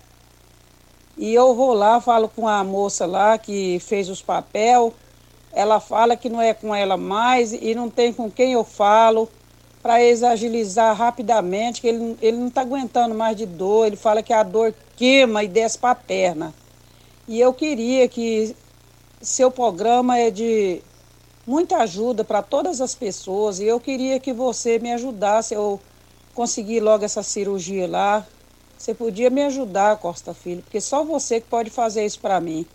E 1.17 1.33
eu 1.33 1.53
vou 1.53 1.73
lá, 1.73 1.99
falo 1.99 2.29
com 2.29 2.47
a 2.47 2.63
moça 2.63 3.05
lá 3.05 3.37
que 3.37 3.79
fez 3.79 4.09
os 4.09 4.21
papel. 4.21 4.93
Ela 5.51 5.79
fala 5.79 6.15
que 6.15 6.29
não 6.29 6.41
é 6.41 6.53
com 6.53 6.73
ela 6.73 6.95
mais 6.95 7.51
e 7.51 7.73
não 7.75 7.89
tem 7.89 8.13
com 8.13 8.29
quem 8.29 8.53
eu 8.53 8.63
falo 8.63 9.29
para 9.81 10.01
eles 10.01 10.23
agilizar 10.23 10.95
rapidamente, 10.95 11.79
que 11.79 11.87
ele, 11.87 12.17
ele 12.21 12.37
não 12.37 12.47
está 12.47 12.61
aguentando 12.61 13.15
mais 13.15 13.35
de 13.35 13.45
dor. 13.45 13.87
Ele 13.87 13.95
fala 13.95 14.21
que 14.21 14.33
a 14.33 14.43
dor 14.43 14.73
queima 14.95 15.43
e 15.43 15.47
desce 15.47 15.77
para 15.77 15.91
a 15.91 15.95
perna. 15.95 16.53
E 17.29 17.39
eu 17.39 17.53
queria 17.53 18.07
que 18.07 18.55
seu 19.21 19.51
programa 19.51 20.17
é 20.17 20.31
de 20.31 20.81
muita 21.45 21.77
ajuda 21.77 22.23
para 22.23 22.41
todas 22.41 22.81
as 22.81 22.95
pessoas 22.95 23.59
e 23.59 23.65
eu 23.65 23.79
queria 23.79 24.19
que 24.19 24.33
você 24.33 24.79
me 24.79 24.91
ajudasse 24.91 25.53
eu 25.53 25.79
conseguir 26.33 26.79
logo 26.79 27.05
essa 27.05 27.21
cirurgia 27.21 27.87
lá. 27.87 28.25
Você 28.75 28.95
podia 28.95 29.29
me 29.29 29.43
ajudar, 29.43 29.97
Costa 29.97 30.33
Filho, 30.33 30.63
porque 30.63 30.81
só 30.81 31.03
você 31.03 31.39
que 31.39 31.47
pode 31.47 31.69
fazer 31.69 32.03
isso 32.03 32.19
para 32.19 32.41
mim. 32.41 32.65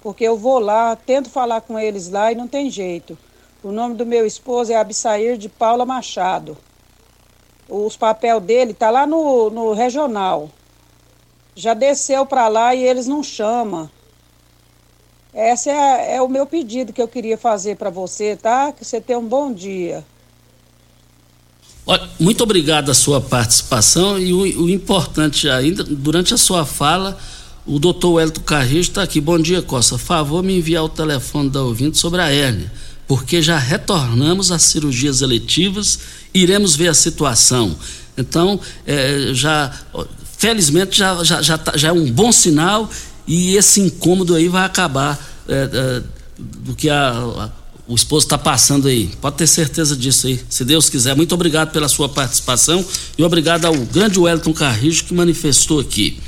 Porque 0.00 0.24
eu 0.24 0.38
vou 0.38 0.58
lá, 0.58 0.96
tento 0.96 1.28
falar 1.28 1.60
com 1.60 1.78
eles 1.78 2.08
lá 2.08 2.32
e 2.32 2.34
não 2.34 2.48
tem 2.48 2.70
jeito. 2.70 3.18
O 3.62 3.70
nome 3.70 3.94
do 3.94 4.06
meu 4.06 4.24
esposo 4.24 4.72
é 4.72 4.76
Absair 4.76 5.36
de 5.36 5.50
Paula 5.50 5.84
Machado. 5.84 6.56
Os 7.68 7.94
papel 7.94 8.40
dele 8.40 8.72
tá 8.72 8.88
lá 8.88 9.06
no, 9.06 9.50
no 9.50 9.74
regional. 9.74 10.48
Já 11.54 11.74
desceu 11.74 12.24
para 12.24 12.48
lá 12.48 12.74
e 12.74 12.82
eles 12.82 13.06
não 13.06 13.22
chamam. 13.22 13.90
Esse 15.34 15.68
é, 15.68 16.16
é 16.16 16.22
o 16.22 16.28
meu 16.28 16.46
pedido 16.46 16.92
que 16.92 17.00
eu 17.00 17.08
queria 17.08 17.36
fazer 17.36 17.76
para 17.76 17.90
você, 17.90 18.36
tá? 18.36 18.72
Que 18.72 18.84
você 18.84 19.00
tenha 19.00 19.18
um 19.18 19.26
bom 19.26 19.52
dia. 19.52 20.04
Muito 22.20 22.42
obrigado 22.42 22.90
a 22.90 22.94
sua 22.94 23.20
participação 23.20 24.18
e 24.18 24.32
o, 24.32 24.64
o, 24.64 24.68
importante 24.68 25.48
ainda, 25.48 25.82
durante 25.82 26.34
a 26.34 26.36
sua 26.36 26.66
fala, 26.66 27.18
o 27.66 27.78
doutor 27.78 28.12
Wellington 28.14 28.42
Carrejo 28.42 28.90
está 28.90 29.02
aqui. 29.02 29.20
Bom 29.20 29.38
dia, 29.38 29.62
Costa. 29.62 29.96
Favor 29.96 30.42
me 30.42 30.58
enviar 30.58 30.84
o 30.84 30.88
telefone 30.88 31.48
da 31.48 31.62
ouvinte 31.62 31.96
sobre 31.96 32.20
a 32.20 32.30
hérnia, 32.30 32.70
porque 33.06 33.40
já 33.40 33.56
retornamos 33.56 34.52
às 34.52 34.62
cirurgias 34.62 35.22
eletivas 35.22 35.98
iremos 36.34 36.76
ver 36.76 36.88
a 36.88 36.94
situação. 36.94 37.74
Então, 38.18 38.60
é, 38.86 39.30
já, 39.32 39.72
felizmente, 40.36 40.98
já, 40.98 41.22
já, 41.24 41.40
já, 41.40 41.56
tá, 41.56 41.72
já 41.76 41.88
é 41.88 41.92
um 41.92 42.10
bom 42.10 42.30
sinal 42.32 42.90
e 43.28 43.56
esse 43.56 43.80
incômodo 43.82 44.34
aí 44.34 44.48
vai 44.48 44.64
acabar 44.64 45.22
é, 45.46 45.68
é, 45.70 46.02
do 46.38 46.74
que 46.74 46.88
a, 46.88 47.10
a, 47.10 47.50
o 47.86 47.94
esposo 47.94 48.24
está 48.24 48.38
passando 48.38 48.88
aí. 48.88 49.10
Pode 49.20 49.36
ter 49.36 49.46
certeza 49.46 49.94
disso 49.94 50.26
aí, 50.26 50.40
se 50.48 50.64
Deus 50.64 50.88
quiser. 50.88 51.14
Muito 51.14 51.34
obrigado 51.34 51.70
pela 51.70 51.88
sua 51.88 52.08
participação 52.08 52.84
e 53.18 53.22
obrigado 53.22 53.66
ao 53.66 53.74
grande 53.74 54.18
Wellington 54.18 54.54
Carrijo 54.54 55.04
que 55.04 55.12
manifestou 55.12 55.78
aqui 55.78 56.18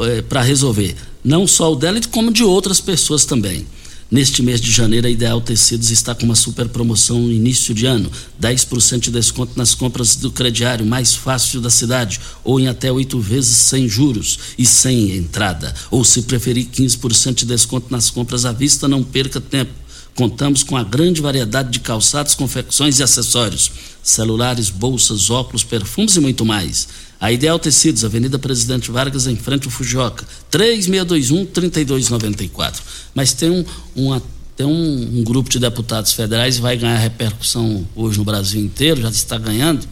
é, 0.00 0.22
para 0.22 0.40
resolver. 0.40 0.96
Não 1.22 1.46
só 1.46 1.70
o 1.70 1.76
dela, 1.76 2.00
como 2.10 2.32
de 2.32 2.42
outras 2.42 2.80
pessoas 2.80 3.26
também. 3.26 3.66
Neste 4.10 4.42
mês 4.42 4.58
de 4.58 4.72
janeiro, 4.72 5.06
a 5.06 5.10
Ideal 5.10 5.38
Tecidos 5.38 5.90
está 5.90 6.14
com 6.14 6.24
uma 6.24 6.34
super 6.34 6.66
promoção 6.66 7.20
no 7.20 7.30
início 7.30 7.74
de 7.74 7.84
ano: 7.84 8.10
10% 8.40 9.00
de 9.00 9.10
desconto 9.10 9.52
nas 9.54 9.74
compras 9.74 10.16
do 10.16 10.30
crediário 10.30 10.86
mais 10.86 11.14
fácil 11.14 11.60
da 11.60 11.68
cidade, 11.68 12.18
ou 12.42 12.58
em 12.58 12.68
até 12.68 12.90
oito 12.90 13.20
vezes 13.20 13.54
sem 13.54 13.86
juros 13.86 14.38
e 14.56 14.64
sem 14.64 15.14
entrada. 15.14 15.74
Ou, 15.90 16.02
se 16.04 16.22
preferir, 16.22 16.68
15% 16.68 17.34
de 17.34 17.44
desconto 17.44 17.88
nas 17.90 18.08
compras 18.08 18.46
à 18.46 18.52
vista. 18.52 18.88
Não 18.88 19.02
perca 19.02 19.42
tempo. 19.42 19.72
Contamos 20.18 20.62
com 20.64 20.76
a 20.76 20.82
grande 20.82 21.22
variedade 21.22 21.70
de 21.70 21.78
calçados, 21.78 22.34
confecções 22.34 22.98
e 22.98 23.04
acessórios: 23.04 23.70
celulares, 24.02 24.68
bolsas, 24.68 25.30
óculos, 25.30 25.62
perfumes 25.62 26.16
e 26.16 26.20
muito 26.20 26.44
mais. 26.44 26.88
A 27.20 27.30
Ideal 27.30 27.56
Tecidos, 27.56 28.04
Avenida 28.04 28.36
Presidente 28.36 28.90
Vargas, 28.90 29.28
em 29.28 29.36
frente 29.36 29.66
ao 29.66 29.70
Fujoca, 29.70 30.26
3621-3294. 30.50 32.80
Mas 33.14 33.32
tem, 33.32 33.48
um, 33.48 33.64
uma, 33.94 34.20
tem 34.56 34.66
um, 34.66 35.20
um, 35.20 35.22
grupo 35.22 35.48
de 35.48 35.60
deputados 35.60 36.12
federais 36.12 36.58
vai 36.58 36.76
ganhar 36.76 36.98
repercussão 36.98 37.86
hoje 37.94 38.18
no 38.18 38.24
Brasil 38.24 38.60
inteiro, 38.60 39.00
já 39.00 39.10
está 39.10 39.38
ganhando. 39.38 39.84
O 39.84 39.88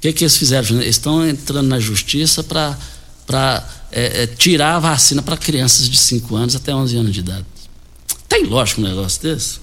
que, 0.00 0.12
que 0.12 0.22
eles 0.22 0.36
fizeram? 0.36 0.80
Eles 0.80 0.94
estão 0.94 1.28
entrando 1.28 1.66
na 1.66 1.80
justiça 1.80 2.44
para 2.44 2.78
é, 3.90 4.22
é, 4.22 4.28
tirar 4.28 4.76
a 4.76 4.78
vacina 4.78 5.22
para 5.22 5.36
crianças 5.36 5.88
de 5.88 5.98
5 5.98 6.36
anos 6.36 6.54
até 6.54 6.72
11 6.72 6.96
anos 6.96 7.12
de 7.12 7.18
idade. 7.18 7.44
Tem 8.34 8.46
lógico 8.46 8.80
um 8.80 8.84
negócio 8.84 9.22
desse? 9.22 9.60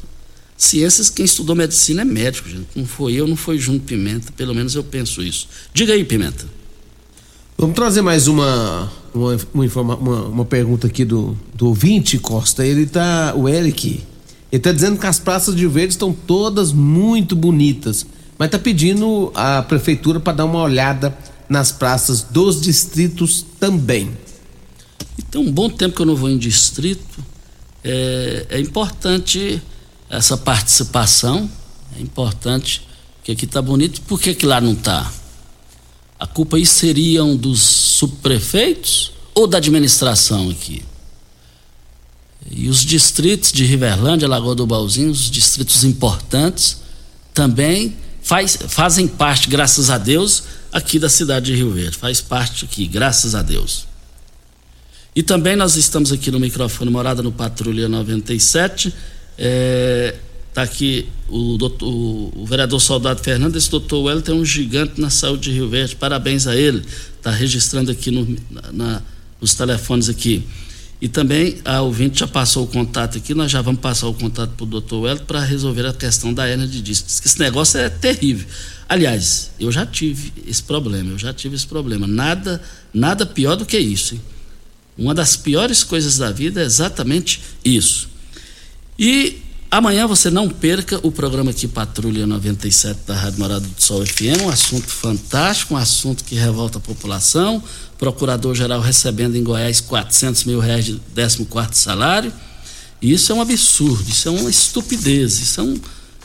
Ciências, 0.56 1.10
quem 1.10 1.26
estudou 1.26 1.54
medicina 1.54 2.04
é 2.04 2.06
médico, 2.06 2.48
gente. 2.48 2.70
Não 2.74 2.86
foi 2.86 3.12
eu, 3.16 3.28
não 3.28 3.36
foi 3.36 3.58
Junto 3.58 3.84
Pimenta, 3.84 4.32
pelo 4.32 4.56
menos 4.56 4.76
eu 4.76 4.82
penso 4.82 5.22
isso. 5.22 5.50
Diga 5.74 5.92
aí, 5.92 6.06
Pimenta. 6.06 6.46
Vamos 7.58 7.76
trazer 7.76 8.02
mais 8.02 8.30
uma 8.30 8.90
uma, 9.14 9.36
uma, 9.76 10.22
uma, 10.28 10.46
pergunta 10.46 10.88
aqui 10.88 11.04
do, 11.04 11.38
do 11.54 11.68
ouvinte, 11.68 12.18
Costa. 12.18 12.66
Ele 12.66 12.86
tá. 12.86 13.34
O 13.36 13.50
Eric. 13.50 14.06
Ele 14.50 14.62
tá 14.62 14.72
dizendo 14.72 14.98
que 14.98 15.06
as 15.06 15.20
praças 15.20 15.54
de 15.54 15.68
Verde 15.68 15.96
estão 15.96 16.14
todas 16.14 16.72
muito 16.72 17.36
bonitas. 17.36 18.06
Mas 18.38 18.52
tá 18.52 18.58
pedindo 18.58 19.34
a 19.36 19.62
prefeitura 19.64 20.18
para 20.18 20.32
dar 20.32 20.46
uma 20.46 20.62
olhada 20.62 21.14
nas 21.50 21.74
praças 21.74 22.22
dos 22.22 22.62
distritos 22.62 23.46
também. 23.60 24.18
Então, 25.20 25.42
um 25.42 25.52
bom 25.52 25.70
tempo 25.70 25.94
que 25.94 26.02
eu 26.02 26.06
não 26.06 26.16
vou 26.16 26.30
em 26.30 26.38
distrito. 26.38 27.31
É, 27.84 28.48
é 28.50 28.60
importante 28.60 29.62
essa 30.10 30.38
participação. 30.38 31.50
É 31.98 32.02
importante 32.02 32.88
que 33.24 33.32
aqui 33.32 33.48
tá 33.48 33.62
bonito. 33.62 34.02
Por 34.02 34.20
que, 34.20 34.34
que 34.34 34.46
lá 34.46 34.62
não 34.62 34.76
tá? 34.76 35.12
A 36.20 36.28
culpa 36.28 36.58
aí 36.58 36.66
seriam 36.66 37.36
dos 37.36 37.62
subprefeitos 37.62 39.12
ou 39.34 39.48
da 39.48 39.58
administração 39.58 40.50
aqui? 40.50 40.84
E 42.50 42.68
os 42.70 42.84
distritos 42.84 43.52
de 43.52 43.66
Riverlândia, 43.66 44.28
Lagoa 44.28 44.56
do 44.56 44.66
Balzinho, 44.66 45.12
os 45.12 45.30
distritos 45.30 45.84
importantes, 45.84 46.78
também 47.34 47.96
faz, 48.22 48.58
fazem 48.68 49.08
parte, 49.08 49.48
graças 49.48 49.90
a 49.90 49.98
Deus, 49.98 50.44
aqui 50.72 51.00
da 51.00 51.10
cidade 51.10 51.48
de 51.48 51.56
Rio 51.56 51.72
Verde. 51.72 51.98
Faz 51.98 52.20
parte 52.22 52.66
aqui, 52.66 52.88
graças 52.88 53.36
a 53.36 53.42
Deus. 53.42 53.86
E 55.16 55.22
também 55.22 55.56
nós 55.56 55.76
estamos 55.76 56.12
aqui 56.12 56.32
no 56.32 56.40
microfone 56.40 56.90
Morada 56.90 57.22
no 57.22 57.32
Patrulha 57.32 57.90
97. 57.90 58.94
É, 59.38 60.16
Está 60.52 60.64
aqui 60.64 61.08
o, 61.30 61.58
doutor, 61.58 61.88
o, 61.88 62.46
vereador 62.46 62.82
Soldado 62.82 63.24
Fernando, 63.24 63.56
esse 63.56 63.72
doutor 63.72 64.04
Wellington 64.04 64.34
é 64.34 64.36
um 64.36 64.44
gigante 64.44 65.00
na 65.00 65.10
saúde 65.10 65.44
de 65.44 65.52
Rio 65.52 65.70
Verde, 65.70 65.96
parabéns 65.96 66.46
a 66.46 66.54
ele. 66.54 66.84
Está 67.18 67.32
registrando 67.32 67.90
aqui 67.90 68.12
no, 68.12 68.38
na, 68.74 69.02
nos 69.40 69.56
telefones 69.56 70.10
aqui. 70.10 70.46
E 71.00 71.08
também 71.08 71.60
a 71.64 71.82
ouvinte 71.82 72.20
já 72.20 72.28
passou 72.28 72.66
o 72.66 72.68
contato 72.68 73.18
aqui, 73.18 73.34
nós 73.34 73.50
já 73.50 73.62
vamos 73.62 73.80
passar 73.80 74.10
o 74.10 74.14
contato 74.14 74.52
para 74.52 74.64
o 74.66 74.68
doutor 74.68 75.04
Wellington 75.04 75.24
para 75.26 75.40
resolver 75.40 75.86
a 75.86 75.94
questão 75.94 76.34
da 76.34 76.46
hernia 76.46 76.68
de 76.68 76.82
disco. 76.82 77.08
Esse 77.10 77.40
negócio 77.40 77.80
é 77.80 77.88
terrível. 77.88 78.46
Aliás, 78.90 79.52
eu 79.58 79.72
já 79.72 79.86
tive 79.86 80.34
esse 80.46 80.62
problema, 80.62 81.12
eu 81.12 81.18
já 81.18 81.34
tive 81.34 81.56
esse 81.56 81.66
problema. 81.66 82.06
Nada, 82.06 82.62
nada 82.94 83.26
pior 83.26 83.56
do 83.56 83.66
que 83.66 83.80
isso. 83.80 84.16
Hein? 84.16 84.22
Uma 84.98 85.14
das 85.14 85.36
piores 85.36 85.84
coisas 85.84 86.18
da 86.18 86.32
vida 86.32 86.62
é 86.62 86.66
exatamente 86.66 87.42
isso. 87.64 88.10
E 88.98 89.42
Amanhã 89.74 90.06
você 90.06 90.30
não 90.30 90.50
perca 90.50 91.00
o 91.02 91.10
programa 91.10 91.52
aqui 91.52 91.66
Patrulha 91.66 92.28
97 92.28 93.00
da 93.08 93.16
Rádio 93.16 93.40
Morada 93.40 93.66
do 93.66 93.82
Sol 93.82 94.06
FM, 94.06 94.42
um 94.44 94.50
assunto 94.50 94.90
fantástico, 94.90 95.76
um 95.76 95.78
assunto 95.78 96.26
que 96.26 96.36
revolta 96.36 96.78
a 96.78 96.82
população. 96.82 97.64
Procurador-geral 97.98 98.82
recebendo 98.82 99.38
em 99.38 99.44
Goiás 99.46 99.80
400 99.80 100.44
mil 100.44 100.60
reais 100.60 100.84
de 100.84 101.00
14 101.16 101.46
salário. 101.72 102.34
isso 103.02 103.32
é 103.32 103.36
um 103.36 103.40
absurdo, 103.40 104.10
isso 104.10 104.28
é 104.28 104.32
uma 104.32 104.50
estupidez, 104.50 105.40
isso 105.40 105.62
é 105.62 105.64
um, 105.64 105.80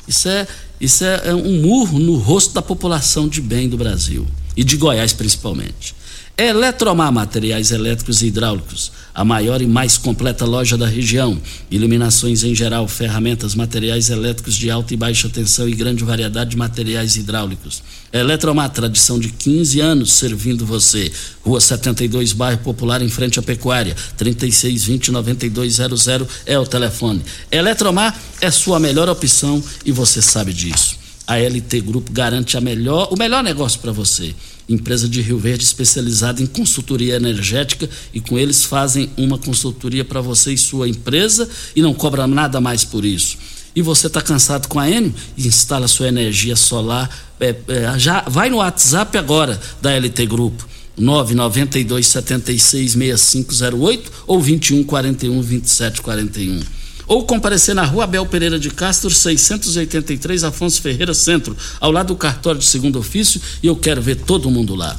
isso 0.08 0.28
é, 0.28 0.48
isso 0.80 1.04
é, 1.04 1.28
é 1.28 1.34
um 1.36 1.62
murro 1.62 2.00
no 2.00 2.16
rosto 2.16 2.52
da 2.52 2.60
população 2.60 3.28
de 3.28 3.40
bem 3.40 3.68
do 3.68 3.76
Brasil 3.76 4.26
e 4.56 4.64
de 4.64 4.76
Goiás 4.76 5.12
principalmente. 5.12 5.94
Eletromar 6.38 7.10
Materiais 7.10 7.70
Elétricos 7.70 8.20
e 8.20 8.26
Hidráulicos, 8.26 8.92
a 9.14 9.24
maior 9.24 9.62
e 9.62 9.66
mais 9.66 9.96
completa 9.96 10.44
loja 10.44 10.76
da 10.76 10.86
região. 10.86 11.40
Iluminações 11.70 12.44
em 12.44 12.54
geral, 12.54 12.86
ferramentas, 12.86 13.54
materiais 13.54 14.10
elétricos 14.10 14.54
de 14.54 14.70
alta 14.70 14.92
e 14.92 14.98
baixa 14.98 15.30
tensão 15.30 15.66
e 15.66 15.74
grande 15.74 16.04
variedade 16.04 16.50
de 16.50 16.58
materiais 16.58 17.16
hidráulicos. 17.16 17.82
Eletromar, 18.12 18.68
tradição 18.68 19.18
de 19.18 19.30
15 19.30 19.80
anos 19.80 20.12
servindo 20.12 20.66
você. 20.66 21.10
Rua 21.42 21.58
72, 21.58 22.34
bairro 22.34 22.58
Popular, 22.58 23.00
em 23.00 23.08
frente 23.08 23.38
à 23.38 23.42
Pecuária. 23.42 23.96
3620-9200 24.18 26.28
é 26.44 26.58
o 26.58 26.66
telefone. 26.66 27.22
Eletromar 27.50 28.14
é 28.42 28.50
sua 28.50 28.78
melhor 28.78 29.08
opção 29.08 29.64
e 29.86 29.92
você 29.92 30.20
sabe 30.20 30.52
disso. 30.52 30.98
A 31.26 31.38
LT 31.38 31.80
Grupo 31.80 32.12
garante 32.12 32.58
a 32.58 32.60
melhor, 32.60 33.08
o 33.10 33.16
melhor 33.16 33.42
negócio 33.42 33.80
para 33.80 33.90
você 33.90 34.34
empresa 34.68 35.08
de 35.08 35.20
Rio 35.20 35.38
Verde 35.38 35.64
especializada 35.64 36.42
em 36.42 36.46
consultoria 36.46 37.16
energética 37.16 37.88
e 38.12 38.20
com 38.20 38.38
eles 38.38 38.64
fazem 38.64 39.10
uma 39.16 39.38
consultoria 39.38 40.04
para 40.04 40.20
você 40.20 40.52
e 40.52 40.58
sua 40.58 40.88
empresa 40.88 41.48
e 41.74 41.82
não 41.82 41.94
cobra 41.94 42.26
nada 42.26 42.60
mais 42.60 42.84
por 42.84 43.04
isso. 43.04 43.38
E 43.74 43.82
você 43.82 44.06
está 44.06 44.22
cansado 44.22 44.68
com 44.68 44.80
a 44.80 44.90
Enio? 44.90 45.14
Instala 45.36 45.86
sua 45.86 46.08
energia 46.08 46.56
solar. 46.56 47.10
É, 47.38 47.54
é, 47.68 47.98
já 47.98 48.22
vai 48.22 48.48
no 48.48 48.56
WhatsApp 48.56 49.18
agora 49.18 49.60
da 49.82 49.94
LT 49.94 50.26
Grupo. 50.26 50.66
992 50.96 52.06
76 52.06 52.92
6508 52.92 54.12
ou 54.26 54.40
21 54.40 54.82
41 54.82 55.42
27 55.42 56.00
41 56.00 56.62
ou 57.06 57.24
comparecer 57.24 57.74
na 57.74 57.84
rua 57.84 58.04
Abel 58.04 58.26
Pereira 58.26 58.58
de 58.58 58.70
Castro, 58.70 59.10
683, 59.10 60.44
Afonso 60.44 60.82
Ferreira 60.82 61.14
Centro, 61.14 61.56
ao 61.80 61.92
lado 61.92 62.08
do 62.08 62.16
cartório 62.16 62.60
de 62.60 62.66
segundo 62.66 62.98
ofício, 62.98 63.40
e 63.62 63.66
eu 63.66 63.76
quero 63.76 64.02
ver 64.02 64.16
todo 64.16 64.50
mundo 64.50 64.74
lá. 64.74 64.98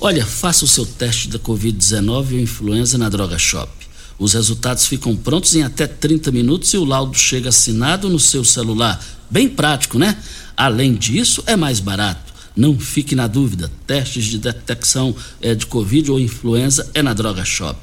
Olha, 0.00 0.24
faça 0.24 0.64
o 0.64 0.68
seu 0.68 0.86
teste 0.86 1.28
da 1.28 1.38
Covid-19 1.38 2.32
ou 2.32 2.40
influenza 2.40 2.96
na 2.96 3.08
Droga 3.08 3.38
Shop. 3.38 3.70
Os 4.18 4.34
resultados 4.34 4.86
ficam 4.86 5.14
prontos 5.16 5.54
em 5.54 5.62
até 5.62 5.86
30 5.86 6.30
minutos 6.30 6.72
e 6.74 6.76
o 6.76 6.84
laudo 6.84 7.16
chega 7.16 7.50
assinado 7.50 8.08
no 8.08 8.18
seu 8.18 8.44
celular. 8.44 9.02
Bem 9.30 9.48
prático, 9.48 9.98
né? 9.98 10.16
Além 10.56 10.94
disso, 10.94 11.42
é 11.46 11.56
mais 11.56 11.80
barato. 11.80 12.30
Não 12.56 12.78
fique 12.78 13.14
na 13.14 13.26
dúvida, 13.26 13.70
testes 13.86 14.24
de 14.24 14.38
detecção 14.38 15.14
é, 15.40 15.54
de 15.54 15.64
Covid 15.66 16.10
ou 16.10 16.20
influenza 16.20 16.90
é 16.92 17.02
na 17.02 17.14
Droga 17.14 17.44
Shop. 17.44 17.78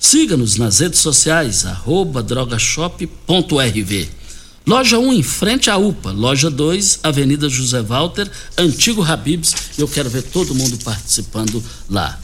Siga-nos 0.00 0.56
nas 0.56 0.78
redes 0.78 0.98
sociais, 0.98 1.66
arroba 1.66 2.22
drogashop.rv. 2.22 4.08
Loja 4.66 4.98
1 4.98 5.12
em 5.12 5.22
frente 5.22 5.68
à 5.68 5.76
UPA, 5.76 6.10
loja 6.10 6.50
2, 6.50 7.00
Avenida 7.02 7.50
José 7.50 7.82
Walter, 7.82 8.28
Antigo 8.56 9.02
Habibs. 9.02 9.54
Eu 9.76 9.86
quero 9.86 10.08
ver 10.08 10.22
todo 10.22 10.54
mundo 10.54 10.78
participando 10.82 11.62
lá. 11.90 12.18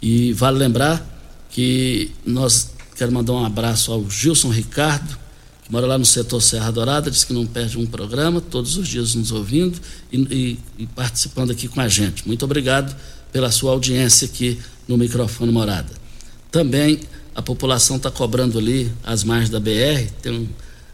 E 0.00 0.32
vale 0.32 0.58
lembrar 0.58 1.04
que 1.50 2.12
nós 2.24 2.70
quero 2.94 3.10
mandar 3.10 3.32
um 3.32 3.44
abraço 3.44 3.90
ao 3.90 4.08
Gilson 4.08 4.50
Ricardo, 4.50 5.18
que 5.64 5.72
mora 5.72 5.88
lá 5.88 5.98
no 5.98 6.06
setor 6.06 6.40
Serra 6.40 6.70
Dourada, 6.70 7.10
diz 7.10 7.24
que 7.24 7.32
não 7.32 7.44
perde 7.44 7.78
um 7.78 7.86
programa, 7.86 8.40
todos 8.40 8.76
os 8.76 8.86
dias 8.86 9.16
nos 9.16 9.32
ouvindo 9.32 9.76
e, 10.12 10.18
e, 10.18 10.58
e 10.78 10.86
participando 10.86 11.50
aqui 11.50 11.66
com 11.66 11.80
a 11.80 11.88
gente. 11.88 12.28
Muito 12.28 12.44
obrigado 12.44 12.96
pela 13.32 13.50
sua 13.50 13.72
audiência 13.72 14.26
aqui 14.26 14.56
no 14.86 14.96
microfone 14.96 15.50
Morada. 15.50 16.07
Também 16.50 17.00
a 17.34 17.42
população 17.42 17.96
está 17.96 18.10
cobrando 18.10 18.58
ali 18.58 18.92
as 19.04 19.22
margens 19.22 19.50
da 19.50 19.60
BR, 19.60 20.10
tem 20.20 20.32
um, 20.32 20.48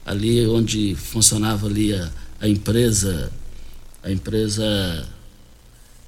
ali 0.05 0.46
onde 0.46 0.94
funcionava 0.94 1.66
ali 1.66 1.94
a, 1.94 2.11
a 2.40 2.48
empresa, 2.48 3.32
a 4.02 4.11
empresa, 4.11 5.07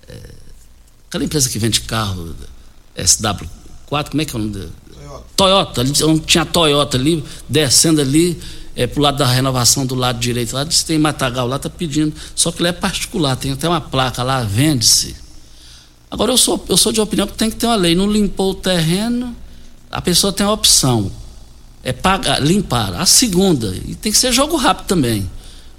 é, 0.09 0.21
aquela 1.09 1.25
empresa 1.25 1.49
que 1.49 1.59
vende 1.59 1.81
carro, 1.83 2.35
SW4, 2.99 3.49
como 4.11 4.23
é 4.23 4.25
que 4.25 4.37
é 4.37 4.39
o 4.39 4.43
nome 4.43 4.53
dele? 4.53 4.73
Toyota. 4.93 5.25
Toyota, 5.37 5.81
ali, 5.81 5.93
onde 6.05 6.21
tinha 6.27 6.43
a 6.43 6.47
Toyota 6.47 6.97
ali, 6.97 7.25
descendo 7.49 8.01
ali, 8.01 8.39
é, 8.75 8.87
pro 8.87 9.01
lado 9.01 9.17
da 9.17 9.27
renovação 9.27 9.87
do 9.87 9.95
lado 9.95 10.19
direito, 10.19 10.55
lá 10.55 10.65
diz 10.65 10.83
tem 10.83 10.99
matagal 10.99 11.47
lá, 11.47 11.59
tá 11.59 11.71
pedindo. 11.71 12.15
Só 12.35 12.53
que 12.53 12.61
ele 12.61 12.69
é 12.69 12.73
particular, 12.73 13.37
tem 13.37 13.53
até 13.53 13.67
uma 13.69 13.81
placa 13.81 14.23
lá, 14.23 14.43
vende-se. 14.43 15.17
Agora 16.17 16.33
eu 16.33 16.39
sou, 16.39 16.65
eu 16.67 16.79
sou 16.79 16.93
de 16.93 16.99
opinião 16.99 17.27
que 17.27 17.35
tem 17.35 17.51
que 17.51 17.57
ter 17.57 17.67
uma 17.67 17.77
lei. 17.77 17.95
Não 17.95 18.11
limpou 18.11 18.53
o 18.53 18.55
terreno, 18.55 19.37
a 19.91 20.01
pessoa 20.01 20.33
tem 20.33 20.47
a 20.47 20.51
opção. 20.51 21.13
É 21.85 21.93
pagar, 21.93 22.43
limpar. 22.43 22.95
A 22.95 23.05
segunda, 23.05 23.77
e 23.87 23.95
tem 23.95 24.11
que 24.11 24.17
ser 24.17 24.33
jogo 24.33 24.57
rápido 24.57 24.87
também. 24.87 25.31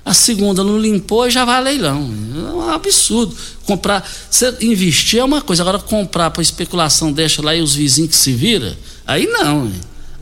A 0.06 0.14
segunda 0.14 0.64
não 0.64 0.80
limpou 0.80 1.28
e 1.28 1.32
já 1.32 1.44
vai 1.44 1.58
a 1.58 1.60
leilão. 1.60 2.08
É 2.36 2.54
um 2.54 2.70
absurdo. 2.70 3.36
Comprar, 3.66 4.08
você 4.30 4.56
investir 4.62 5.20
é 5.20 5.24
uma 5.24 5.42
coisa, 5.42 5.64
agora 5.64 5.80
comprar 5.80 6.30
para 6.30 6.44
especulação, 6.44 7.12
deixa 7.12 7.42
lá 7.42 7.56
e 7.56 7.62
os 7.62 7.74
vizinhos 7.74 8.12
que 8.12 8.16
se 8.16 8.32
vira, 8.32 8.78
aí 9.08 9.26
não. 9.26 9.72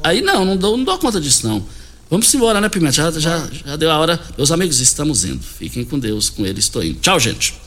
Aí 0.01 0.21
não, 0.21 0.45
não 0.45 0.55
dou, 0.55 0.77
não 0.77 0.85
dou 0.85 0.97
conta 0.97 1.19
disso 1.19 1.45
não. 1.45 1.61
Vamos 2.09 2.33
embora, 2.33 2.61
né, 2.61 2.69
Pimenta? 2.69 2.93
Já, 2.93 3.11
já, 3.11 3.49
já 3.65 3.75
deu 3.75 3.91
a 3.91 3.99
hora. 3.99 4.17
Meus 4.37 4.49
amigos, 4.49 4.79
estamos 4.79 5.25
indo. 5.25 5.43
Fiquem 5.43 5.83
com 5.83 5.99
Deus, 5.99 6.29
com 6.29 6.45
ele 6.45 6.59
estou 6.59 6.81
indo. 6.81 6.99
Tchau, 7.01 7.19
gente. 7.19 7.65